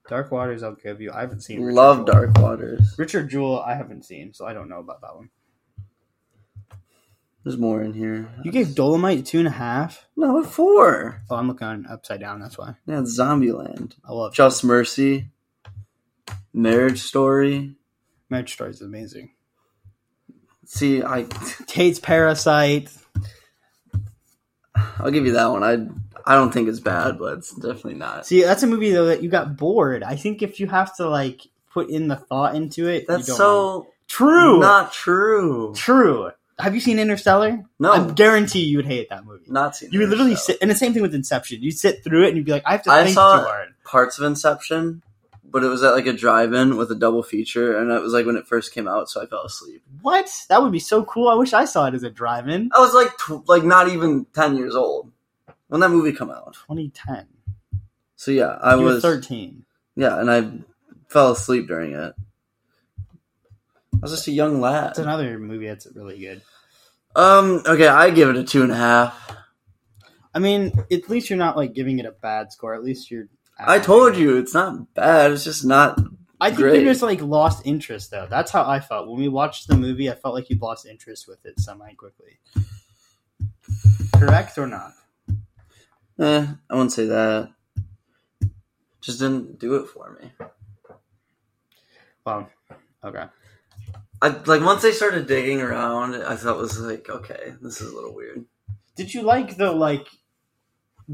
Dark 0.09 0.31
Waters. 0.31 0.63
I'll 0.63 0.73
give 0.73 0.99
you. 0.99 1.11
I 1.11 1.21
haven't 1.21 1.41
seen. 1.41 1.61
Richard 1.61 1.75
Love 1.75 1.97
Jewell. 1.97 2.05
Dark 2.07 2.37
Waters. 2.39 2.95
Richard 2.97 3.29
Jewell. 3.29 3.59
I 3.59 3.75
haven't 3.75 4.03
seen, 4.03 4.33
so 4.33 4.47
I 4.47 4.53
don't 4.53 4.67
know 4.67 4.79
about 4.79 5.01
that 5.01 5.15
one. 5.15 5.29
There's 7.43 7.59
more 7.59 7.83
in 7.83 7.93
here. 7.93 8.27
You 8.43 8.51
gave 8.51 8.73
Dolomite 8.73 9.27
two 9.27 9.37
and 9.37 9.47
a 9.47 9.51
half. 9.51 10.07
no 10.17 10.43
four. 10.43 11.21
Oh, 11.29 11.35
I'm 11.35 11.49
looking 11.49 11.67
on 11.67 11.85
upside 11.85 12.21
down. 12.21 12.39
That's 12.39 12.57
why 12.57 12.77
Yeah, 12.87 13.01
it's 13.01 13.15
Zombieland. 13.15 13.93
I 14.03 14.11
love 14.11 14.33
Just 14.33 14.63
Mercy. 14.63 15.29
Marriage 16.51 17.03
Story. 17.03 17.75
Marriage 18.27 18.53
Story 18.53 18.71
is 18.71 18.81
amazing. 18.81 19.33
See, 20.73 21.03
I 21.03 21.23
Tate's 21.67 21.99
Parasite. 21.99 22.89
I'll 24.99 25.11
give 25.11 25.25
you 25.25 25.33
that 25.33 25.47
one. 25.47 25.63
I 25.63 25.85
I 26.25 26.35
don't 26.35 26.51
think 26.53 26.69
it's 26.69 26.79
bad, 26.79 27.19
but 27.19 27.39
it's 27.39 27.53
definitely 27.53 27.95
not. 27.95 28.25
See, 28.25 28.41
that's 28.43 28.63
a 28.63 28.67
movie 28.67 28.91
though 28.91 29.07
that 29.07 29.21
you 29.21 29.29
got 29.29 29.57
bored. 29.57 30.01
I 30.01 30.15
think 30.15 30.41
if 30.41 30.59
you 30.61 30.67
have 30.67 30.95
to 30.95 31.09
like 31.09 31.41
put 31.73 31.89
in 31.89 32.07
the 32.07 32.15
thought 32.15 32.55
into 32.55 32.87
it, 32.87 33.05
That's 33.07 33.27
you 33.27 33.33
don't 33.33 33.37
so 33.37 33.87
true. 34.07 34.59
not 34.59 34.93
true. 34.93 35.73
true. 35.75 36.31
Have 36.57 36.73
you 36.73 36.79
seen 36.79 36.99
Interstellar? 36.99 37.63
No, 37.79 37.91
I 37.91 38.09
guarantee 38.13 38.61
you 38.63 38.77
would 38.77 38.85
hate 38.85 39.09
that 39.09 39.25
movie. 39.25 39.45
not 39.47 39.75
seen. 39.75 39.89
You 39.91 39.99
would 39.99 40.09
literally 40.09 40.35
sit, 40.35 40.57
and 40.61 40.69
the 40.71 40.75
same 40.75 40.93
thing 40.93 41.01
with 41.01 41.15
Inception. 41.15 41.61
You'd 41.63 41.77
sit 41.77 42.03
through 42.03 42.25
it 42.25 42.27
and 42.29 42.37
you'd 42.37 42.45
be 42.45 42.51
like, 42.51 42.63
I 42.65 42.73
have 42.73 42.83
to 42.83 42.91
I 42.91 43.03
think 43.03 43.15
saw- 43.15 43.39
too 43.39 43.45
hard. 43.45 43.69
parts 43.83 44.19
of 44.19 44.25
Inception, 44.25 45.01
but 45.51 45.63
it 45.63 45.67
was 45.67 45.83
at 45.83 45.91
like 45.93 46.07
a 46.07 46.13
drive-in 46.13 46.77
with 46.77 46.91
a 46.91 46.95
double 46.95 47.23
feature, 47.23 47.77
and 47.77 47.91
it 47.91 48.01
was 48.01 48.13
like 48.13 48.25
when 48.25 48.37
it 48.37 48.47
first 48.47 48.73
came 48.73 48.87
out, 48.87 49.09
so 49.09 49.21
I 49.21 49.25
fell 49.25 49.43
asleep. 49.43 49.83
What? 50.01 50.29
That 50.49 50.61
would 50.61 50.71
be 50.71 50.79
so 50.79 51.03
cool. 51.03 51.27
I 51.27 51.35
wish 51.35 51.53
I 51.53 51.65
saw 51.65 51.85
it 51.87 51.93
as 51.93 52.03
a 52.03 52.09
drive-in. 52.09 52.71
I 52.75 52.79
was 52.79 52.93
like 52.93 53.17
tw- 53.17 53.47
like 53.47 53.63
not 53.63 53.89
even 53.89 54.25
ten 54.33 54.55
years 54.57 54.75
old 54.75 55.11
when 55.67 55.81
that 55.81 55.89
movie 55.89 56.13
come 56.13 56.31
out. 56.31 56.53
2010. 56.67 57.27
So 58.15 58.31
yeah, 58.31 58.57
I 58.61 58.75
you 58.75 58.83
was 58.83 59.01
13. 59.01 59.65
yeah, 59.95 60.19
and 60.19 60.31
I 60.31 60.51
fell 61.09 61.31
asleep 61.31 61.67
during 61.67 61.93
it. 61.93 62.13
I 63.93 63.97
was 64.01 64.11
just 64.11 64.27
a 64.27 64.31
young 64.31 64.61
lad. 64.61 64.91
It's 64.91 64.99
another 64.99 65.37
movie 65.37 65.67
that's 65.67 65.87
really 65.93 66.19
good. 66.19 66.41
Um. 67.15 67.61
Okay, 67.65 67.87
I 67.87 68.09
give 68.09 68.29
it 68.29 68.37
a 68.37 68.43
two 68.43 68.63
and 68.63 68.71
a 68.71 68.75
half. 68.75 69.35
I 70.33 70.39
mean, 70.39 70.71
at 70.91 71.09
least 71.09 71.29
you're 71.29 71.37
not 71.37 71.57
like 71.57 71.73
giving 71.73 71.99
it 71.99 72.05
a 72.05 72.11
bad 72.11 72.51
score. 72.51 72.73
At 72.73 72.83
least 72.83 73.11
you're. 73.11 73.27
I 73.63 73.79
told 73.79 74.17
you 74.17 74.37
it's 74.37 74.53
not 74.53 74.93
bad. 74.93 75.31
It's 75.31 75.43
just 75.43 75.65
not. 75.65 75.99
I 76.39 76.49
think 76.49 76.59
Great. 76.61 76.81
you 76.81 76.87
just 76.87 77.03
like 77.03 77.21
lost 77.21 77.65
interest 77.65 78.09
though. 78.09 78.27
That's 78.29 78.51
how 78.51 78.67
I 78.67 78.79
felt 78.79 79.07
when 79.07 79.19
we 79.19 79.27
watched 79.27 79.67
the 79.67 79.77
movie. 79.77 80.09
I 80.09 80.15
felt 80.15 80.33
like 80.33 80.49
you 80.49 80.57
lost 80.59 80.87
interest 80.87 81.27
with 81.27 81.45
it 81.45 81.59
semi 81.59 81.93
quickly. 81.93 82.39
Correct 84.15 84.57
or 84.57 84.67
not? 84.67 84.93
Eh, 86.19 86.47
I 86.69 86.73
wouldn't 86.73 86.91
say 86.91 87.05
that. 87.05 87.51
Just 89.01 89.19
didn't 89.19 89.59
do 89.59 89.75
it 89.75 89.87
for 89.87 90.17
me. 90.21 90.31
Well, 92.25 92.49
okay. 93.03 93.25
I 94.21 94.27
like 94.45 94.61
once 94.61 94.83
they 94.83 94.91
started 94.91 95.27
digging 95.27 95.61
around, 95.61 96.15
I 96.15 96.35
thought 96.35 96.57
it 96.57 96.61
was 96.61 96.79
like, 96.79 97.09
okay, 97.09 97.53
this 97.61 97.81
is 97.81 97.91
a 97.91 97.95
little 97.95 98.13
weird. 98.13 98.45
Did 98.95 99.13
you 99.13 99.23
like 99.23 99.57
the 99.57 99.71
like? 99.71 100.07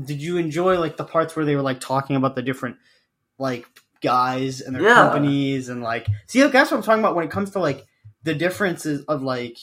Did 0.06 0.22
you 0.22 0.38
enjoy 0.38 0.80
like 0.80 0.98
the 0.98 1.04
parts 1.06 1.36
where 1.36 1.46
they 1.46 1.56
were 1.56 1.62
like 1.62 1.80
talking 1.80 2.16
about 2.16 2.36
the 2.36 2.42
different 2.42 2.78
like 3.38 3.66
guys 4.02 4.62
and 4.62 4.76
their 4.76 4.84
Yeah. 4.84 4.94
companies 4.96 5.70
and 5.70 5.82
like 5.82 6.08
see 6.28 6.44
like, 6.44 6.52
that's 6.54 6.72
what 6.72 6.78
I'm 6.78 6.84
talking 6.84 7.00
about 7.04 7.16
when 7.16 7.26
it 7.26 7.32
comes 7.32 7.52
to 7.52 7.60
like 7.60 7.86
the 8.24 8.36
differences 8.36 9.04
of 9.06 9.24
like 9.24 9.58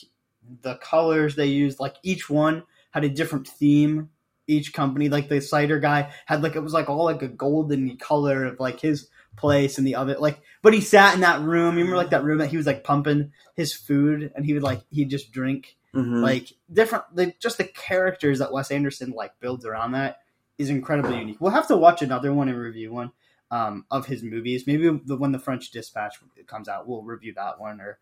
the 0.63 0.77
colors 0.77 1.37
they 1.37 1.47
used. 1.47 1.79
Like 1.81 1.97
each 2.03 2.29
one 2.29 2.65
had 2.91 3.05
a 3.05 3.09
different 3.09 3.47
theme. 3.49 4.11
Each 4.47 4.75
company, 4.75 5.09
like 5.09 5.31
the 5.31 5.41
cider 5.41 5.81
guy, 5.81 6.13
had 6.27 6.43
like 6.43 6.55
it 6.55 6.61
was 6.61 6.75
like 6.75 6.91
all 6.91 7.05
like 7.07 7.23
a 7.23 7.29
golden 7.29 7.97
color 7.97 8.45
of 8.45 8.61
like 8.61 8.79
his 8.81 9.09
place 9.37 9.79
and 9.79 9.87
the 9.87 9.97
other 9.97 10.17
like 10.19 10.39
but 10.63 10.73
he 10.75 10.81
sat 10.81 11.15
in 11.15 11.23
that 11.23 11.41
room 11.41 11.75
you 11.75 11.81
remember 11.81 11.97
like 11.97 12.11
that 12.11 12.23
room 12.23 12.39
that 12.39 12.51
he 12.51 12.57
was 12.57 12.67
like 12.67 12.85
pumping 12.85 13.33
his 13.57 13.73
food 13.73 14.31
and 14.37 14.47
he 14.47 14.53
would 14.55 14.63
like 14.63 14.83
he'd 14.91 15.11
just 15.11 15.33
drink 15.33 15.77
Mm-hmm. 15.93 16.23
like 16.23 16.53
different 16.73 17.05
like 17.15 17.39
just 17.41 17.59
the 17.59 17.65
characters 17.65 18.39
that 18.41 18.53
Wes 18.53 18.71
Anderson 18.71 19.11
like 19.13 19.39
builds 19.41 19.65
around 19.65 19.93
that 19.93 20.19
is 20.59 20.71
incredibly 20.71 21.19
unique. 21.19 21.41
We'll 21.41 21.53
have 21.53 21.69
to 21.69 21.77
watch 21.77 22.03
another 22.03 22.33
one 22.33 22.49
and 22.49 22.59
review 22.59 22.93
one 22.93 23.13
um, 23.51 23.85
of 23.91 24.07
his 24.07 24.23
movies. 24.23 24.67
Maybe 24.67 24.89
the 25.05 25.17
when 25.17 25.33
the 25.33 25.39
French 25.39 25.71
Dispatch 25.71 26.17
comes 26.47 26.69
out, 26.69 26.87
we'll 26.87 27.03
review 27.03 27.35
that 27.35 27.61
one 27.61 27.81
or 27.81 27.99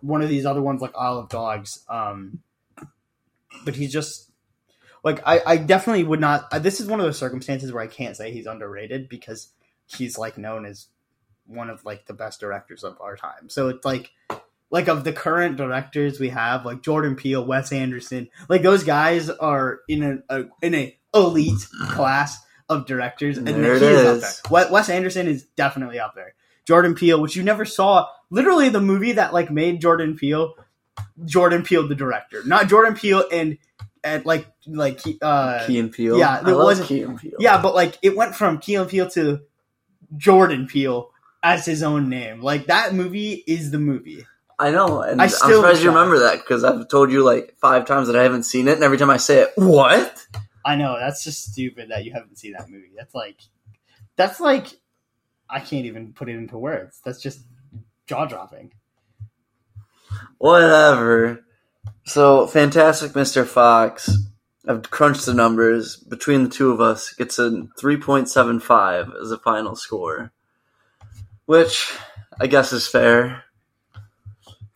one 0.00 0.22
of 0.22 0.28
these 0.28 0.46
other 0.46 0.62
ones 0.62 0.80
like 0.80 0.96
Isle 0.96 1.18
of 1.18 1.28
Dogs. 1.28 1.84
Um, 1.88 2.42
but 3.64 3.76
he's 3.76 3.92
just 3.92 4.30
like 5.04 5.20
I, 5.26 5.40
I 5.46 5.56
definitely 5.56 6.04
would 6.04 6.20
not. 6.20 6.48
uh, 6.52 6.58
This 6.58 6.80
is 6.80 6.86
one 6.88 7.00
of 7.00 7.06
those 7.06 7.18
circumstances 7.18 7.72
where 7.72 7.82
I 7.82 7.88
can't 7.88 8.16
say 8.16 8.32
he's 8.32 8.46
underrated 8.46 9.08
because 9.08 9.48
he's 9.86 10.16
like 10.18 10.38
known 10.38 10.64
as 10.64 10.88
one 11.46 11.70
of 11.70 11.84
like 11.84 12.06
the 12.06 12.14
best 12.14 12.40
directors 12.40 12.84
of 12.84 13.00
our 13.00 13.16
time. 13.16 13.48
So 13.48 13.68
it's 13.68 13.84
like 13.84 14.10
like 14.72 14.88
of 14.88 15.04
the 15.04 15.12
current 15.12 15.56
directors 15.56 16.18
we 16.18 16.30
have, 16.30 16.64
like 16.66 16.82
Jordan 16.82 17.14
Peele, 17.14 17.44
Wes 17.44 17.70
Anderson, 17.70 18.28
like 18.48 18.62
those 18.62 18.82
guys 18.82 19.30
are 19.30 19.80
in 19.86 20.02
a, 20.28 20.36
a 20.40 20.44
in 20.62 20.74
a 20.74 20.98
elite 21.14 21.64
class 21.90 22.38
of 22.68 22.86
directors, 22.86 23.36
and 23.38 23.46
There 23.46 23.56
he 23.78 23.84
it 23.84 23.92
is 23.92 24.06
up 24.06 24.16
is. 24.16 24.40
there. 24.50 24.68
Wes 24.72 24.88
Anderson 24.88 25.28
is 25.28 25.44
definitely 25.56 26.00
up 26.00 26.14
there. 26.16 26.34
Jordan 26.66 26.94
Peele, 26.94 27.20
which 27.20 27.36
you 27.36 27.42
never 27.42 27.64
saw, 27.64 28.06
literally 28.30 28.68
the 28.70 28.80
movie 28.80 29.12
that 29.12 29.32
like 29.34 29.50
made 29.50 29.80
Jordan 29.80 30.16
Peele, 30.16 30.54
Jordan 31.24 31.62
Peele 31.64 31.86
the 31.86 31.94
director, 31.94 32.42
not 32.46 32.68
Jordan 32.68 32.94
Peele 32.94 33.24
and 33.30 33.58
and 34.04 34.24
like 34.24 34.46
like 34.66 35.00
uh 35.20 35.66
Key 35.66 35.78
and 35.80 35.92
Peele. 35.92 36.18
yeah, 36.18 36.40
it 36.48 36.54
wasn't- 36.54 36.88
Key 36.88 37.02
and 37.02 37.20
Peele. 37.20 37.36
yeah, 37.38 37.60
but 37.60 37.74
like 37.74 37.98
it 38.02 38.16
went 38.16 38.34
from 38.34 38.58
Key 38.58 38.76
and 38.76 38.88
Peele 38.88 39.10
to 39.10 39.40
Jordan 40.16 40.66
Peele 40.66 41.10
as 41.42 41.66
his 41.66 41.82
own 41.82 42.08
name. 42.08 42.40
Like 42.40 42.66
that 42.66 42.94
movie 42.94 43.42
is 43.46 43.70
the 43.70 43.78
movie. 43.78 44.26
I 44.62 44.70
know, 44.70 45.02
and 45.02 45.20
I 45.20 45.24
I 45.24 45.26
am 45.26 45.30
still 45.30 45.60
surprised 45.60 45.82
you 45.82 45.88
remember 45.88 46.20
that 46.20 46.38
because 46.38 46.62
I've 46.62 46.86
told 46.86 47.10
you 47.10 47.24
like 47.24 47.56
five 47.60 47.84
times 47.84 48.06
that 48.06 48.14
I 48.14 48.22
haven't 48.22 48.44
seen 48.44 48.68
it, 48.68 48.74
and 48.74 48.84
every 48.84 48.96
time 48.96 49.10
I 49.10 49.16
say 49.16 49.40
it, 49.40 49.50
what? 49.56 50.24
I 50.64 50.76
know 50.76 50.96
that's 50.96 51.24
just 51.24 51.50
stupid 51.50 51.90
that 51.90 52.04
you 52.04 52.12
haven't 52.12 52.38
seen 52.38 52.52
that 52.52 52.70
movie. 52.70 52.92
That's 52.96 53.12
like, 53.12 53.38
that's 54.14 54.38
like, 54.38 54.68
I 55.50 55.58
can't 55.58 55.86
even 55.86 56.12
put 56.12 56.28
it 56.28 56.36
into 56.36 56.58
words. 56.58 57.00
That's 57.04 57.20
just 57.20 57.40
jaw 58.06 58.24
dropping. 58.26 58.72
Whatever. 60.38 61.44
So, 62.04 62.46
Fantastic 62.46 63.14
Mr. 63.14 63.44
Fox. 63.44 64.16
I've 64.68 64.88
crunched 64.92 65.26
the 65.26 65.34
numbers. 65.34 65.96
Between 65.96 66.44
the 66.44 66.50
two 66.50 66.70
of 66.70 66.80
us, 66.80 67.12
gets 67.14 67.40
a 67.40 67.50
3.75 67.50 69.20
as 69.20 69.32
a 69.32 69.38
final 69.38 69.74
score. 69.74 70.30
Which, 71.46 71.92
I 72.40 72.46
guess, 72.46 72.72
is 72.72 72.86
fair. 72.86 73.42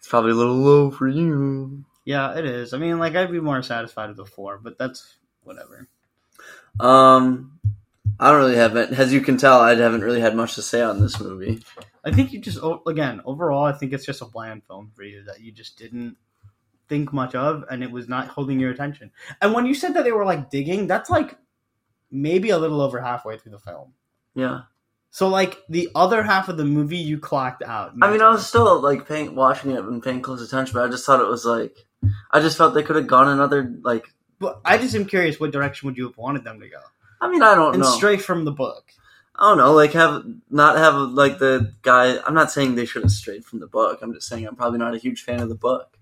It's 0.07 0.11
probably 0.12 0.31
a 0.31 0.35
little 0.37 0.55
low 0.55 0.92
for 0.92 1.09
you. 1.09 1.85
Yeah, 2.05 2.38
it 2.38 2.45
is. 2.45 2.73
I 2.73 2.79
mean, 2.79 3.01
like 3.01 3.16
I'd 3.16 3.33
be 3.33 3.40
more 3.40 3.61
satisfied 3.61 4.09
with 4.09 4.21
a 4.21 4.25
four, 4.25 4.57
but 4.57 4.79
that's 4.79 5.16
whatever. 5.42 5.88
Um, 6.79 7.59
I 8.21 8.31
don't 8.31 8.38
really 8.38 8.55
have 8.55 8.77
it. 8.77 8.92
As 8.92 9.12
you 9.12 9.21
can 9.21 9.37
tell, 9.37 9.59
I 9.59 9.75
haven't 9.75 10.05
really 10.05 10.21
had 10.21 10.37
much 10.37 10.55
to 10.55 10.62
say 10.62 10.81
on 10.81 11.01
this 11.01 11.19
movie. 11.19 11.61
I 12.05 12.12
think 12.12 12.33
you 12.33 12.38
just 12.38 12.61
again 12.87 13.21
overall, 13.25 13.64
I 13.64 13.73
think 13.73 13.92
it's 13.92 14.07
just 14.07 14.23
a 14.23 14.27
bland 14.27 14.62
film 14.62 14.92
for 14.95 15.03
you 15.03 15.25
that 15.25 15.40
you 15.40 15.51
just 15.51 15.77
didn't 15.77 16.16
think 16.88 17.12
much 17.12 17.35
of, 17.35 17.64
and 17.69 17.83
it 17.83 17.90
was 17.90 18.09
not 18.09 18.29
holding 18.29 18.61
your 18.61 18.71
attention. 18.71 19.11
And 19.42 19.53
when 19.55 19.66
you 19.66 19.75
said 19.75 19.95
that 19.95 20.05
they 20.05 20.12
were 20.12 20.25
like 20.25 20.51
digging, 20.51 20.87
that's 20.87 21.11
like 21.11 21.37
maybe 22.12 22.51
a 22.51 22.59
little 22.59 22.81
over 22.81 23.01
halfway 23.01 23.38
through 23.38 23.51
the 23.51 23.59
film. 23.59 23.92
Yeah. 24.37 24.61
So 25.16 25.29
like 25.29 25.62
the 25.70 25.88
other 25.94 26.22
half 26.22 26.50
of 26.50 26.59
the 26.59 26.64
movie, 26.66 26.98
you 26.98 27.18
clocked 27.18 27.62
out. 27.62 27.94
I 28.02 28.11
mean, 28.11 28.20
I 28.20 28.29
was 28.29 28.46
still 28.46 28.83
like 28.83 29.09
paying, 29.09 29.35
watching 29.35 29.70
it 29.70 29.83
and 29.83 30.02
paying 30.02 30.20
close 30.20 30.42
attention, 30.42 30.74
but 30.74 30.85
I 30.85 30.90
just 30.90 31.07
thought 31.07 31.22
it 31.22 31.26
was 31.26 31.46
like, 31.46 31.74
I 32.31 32.40
just 32.40 32.59
felt 32.59 32.74
they 32.74 32.83
could 32.83 32.96
have 32.96 33.07
gone 33.07 33.26
another 33.26 33.72
like. 33.81 34.05
But 34.38 34.61
I 34.62 34.76
just 34.76 34.94
am 34.94 35.07
curious, 35.07 35.40
what 35.40 35.52
direction 35.52 35.87
would 35.87 35.96
you 35.96 36.07
have 36.07 36.18
wanted 36.18 36.44
them 36.44 36.61
to 36.61 36.68
go? 36.68 36.81
I 37.18 37.31
mean, 37.31 37.40
I 37.40 37.55
don't 37.55 37.72
And 37.72 37.83
know. 37.83 37.88
straight 37.96 38.20
from 38.20 38.44
the 38.44 38.52
book. 38.52 38.92
I 39.35 39.48
don't 39.48 39.57
know, 39.57 39.72
like 39.72 39.92
have 39.92 40.22
not 40.50 40.76
have 40.76 40.94
like 40.96 41.38
the 41.38 41.72
guy. 41.81 42.18
I'm 42.18 42.35
not 42.35 42.50
saying 42.52 42.74
they 42.74 42.85
should 42.85 43.02
have 43.02 43.11
strayed 43.11 43.42
from 43.42 43.61
the 43.61 43.66
book. 43.68 44.00
I'm 44.02 44.12
just 44.12 44.29
saying 44.29 44.46
I'm 44.46 44.55
probably 44.55 44.81
not 44.81 44.94
a 44.94 44.98
huge 44.98 45.22
fan 45.22 45.40
of 45.40 45.48
the 45.48 45.55
book. 45.55 45.96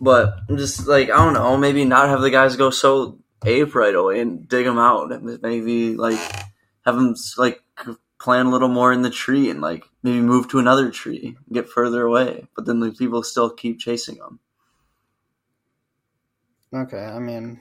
But 0.00 0.38
I'm 0.48 0.56
just 0.56 0.86
like 0.86 1.10
I 1.10 1.16
don't 1.22 1.34
know, 1.34 1.54
maybe 1.58 1.84
not 1.84 2.08
have 2.08 2.22
the 2.22 2.30
guys 2.30 2.56
go 2.56 2.70
so 2.70 3.18
ape 3.44 3.74
right 3.74 3.94
away 3.94 4.20
and 4.20 4.48
dig 4.48 4.64
them 4.64 4.78
out. 4.78 5.12
and 5.12 5.38
Maybe 5.42 5.96
like 5.96 6.18
have 6.86 6.96
them 6.96 7.14
like 7.36 7.60
plan 8.20 8.46
a 8.46 8.50
little 8.50 8.68
more 8.68 8.92
in 8.92 9.02
the 9.02 9.10
tree 9.10 9.50
and 9.50 9.60
like 9.60 9.84
maybe 10.02 10.20
move 10.20 10.48
to 10.48 10.58
another 10.58 10.90
tree, 10.90 11.36
get 11.52 11.68
further 11.68 12.02
away. 12.02 12.46
But 12.56 12.66
then 12.66 12.80
the 12.80 12.92
people 12.92 13.22
still 13.22 13.50
keep 13.50 13.78
chasing 13.78 14.16
them. 14.16 14.40
Okay, 16.72 16.98
I 16.98 17.18
mean, 17.18 17.60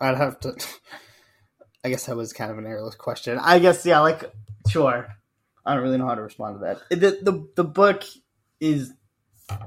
I'd 0.00 0.16
have 0.16 0.40
to. 0.40 0.54
I 1.84 1.90
guess 1.90 2.06
that 2.06 2.16
was 2.16 2.32
kind 2.32 2.50
of 2.50 2.58
an 2.58 2.66
airless 2.66 2.96
question. 2.96 3.38
I 3.40 3.60
guess 3.60 3.86
yeah, 3.86 4.00
like 4.00 4.24
sure. 4.68 5.06
I 5.64 5.74
don't 5.74 5.82
really 5.82 5.98
know 5.98 6.06
how 6.08 6.14
to 6.14 6.22
respond 6.22 6.56
to 6.56 6.66
that. 6.66 7.00
The 7.00 7.18
the 7.22 7.48
the 7.56 7.64
book 7.64 8.02
is 8.60 8.92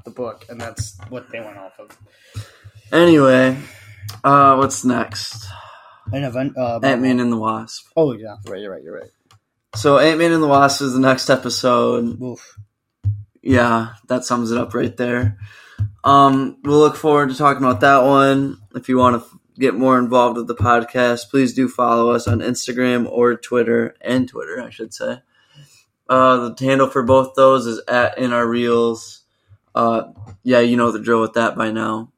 the 0.04 0.12
book, 0.12 0.46
and 0.50 0.60
that's 0.60 0.98
what 1.10 1.32
they 1.32 1.40
went 1.40 1.58
off 1.58 1.80
of. 1.80 1.98
Anyway, 2.92 3.58
uh, 4.24 4.56
what's 4.56 4.84
next? 4.84 5.46
An 6.12 6.24
event. 6.24 6.58
Uh, 6.58 6.80
Ant 6.84 7.02
Man 7.02 7.20
and 7.20 7.32
the 7.32 7.38
Wasp. 7.38 7.88
Oh 7.96 8.14
yeah, 8.14 8.36
right. 8.48 8.60
You're 8.60 8.72
right. 8.72 8.84
You're 8.84 9.00
right. 9.00 9.12
So 9.76 9.98
Ant 10.00 10.20
Man 10.20 10.34
and 10.34 10.44
the 10.44 10.48
Wasp 10.48 10.82
is 10.82 10.94
the 10.94 11.00
next 11.00 11.30
episode. 11.30 12.22
Oof. 12.22 12.60
Yeah, 13.42 13.94
that 14.08 14.26
sums 14.26 14.52
it 14.52 14.58
up 14.58 14.74
right 14.74 14.96
there. 14.96 15.38
Um, 16.04 16.58
we'll 16.64 16.80
look 16.80 16.96
forward 16.96 17.30
to 17.30 17.36
talking 17.36 17.64
about 17.64 17.82
that 17.82 18.04
one. 18.04 18.58
If 18.76 18.90
you 18.90 18.98
want 18.98 19.22
to 19.22 19.26
f- 19.26 19.38
get 19.58 19.74
more 19.74 19.98
involved 19.98 20.38
with 20.38 20.48
the 20.48 20.56
podcast, 20.56 21.30
please 21.30 21.54
do 21.54 21.68
follow 21.68 22.12
us 22.12 22.28
on 22.28 22.40
Instagram 22.40 23.10
or 23.10 23.36
Twitter 23.36 23.96
and 24.02 24.28
Twitter, 24.28 24.62
I 24.62 24.70
should 24.70 24.94
say. 24.94 25.20
Uh, 26.10 26.50
the 26.50 26.66
handle 26.66 26.88
for 26.88 27.04
both 27.04 27.36
those 27.36 27.66
is 27.66 27.82
at 27.88 28.18
in 28.18 28.34
our 28.34 28.46
reels. 28.46 29.24
Uh, 29.74 30.12
yeah, 30.44 30.60
you 30.60 30.76
know 30.76 30.92
the 30.92 31.00
drill 31.00 31.22
with 31.22 31.34
that 31.34 31.56
by 31.56 31.72
now. 31.72 32.12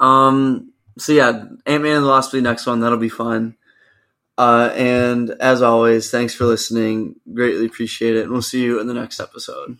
Um, 0.00 0.72
so 0.98 1.12
yeah, 1.12 1.44
Ant 1.66 1.82
Man 1.82 1.96
and 1.96 2.04
the 2.04 2.08
Wasp 2.08 2.32
will 2.32 2.40
be 2.40 2.44
next 2.44 2.66
one. 2.66 2.80
That'll 2.80 2.96
be 2.96 3.10
fun. 3.10 3.56
Uh, 4.36 4.72
and 4.74 5.30
as 5.40 5.62
always, 5.62 6.10
thanks 6.10 6.34
for 6.34 6.44
listening. 6.44 7.16
Greatly 7.32 7.66
appreciate 7.66 8.16
it. 8.16 8.24
And 8.24 8.32
we'll 8.32 8.42
see 8.42 8.62
you 8.62 8.80
in 8.80 8.86
the 8.86 8.94
next 8.94 9.20
episode. 9.20 9.78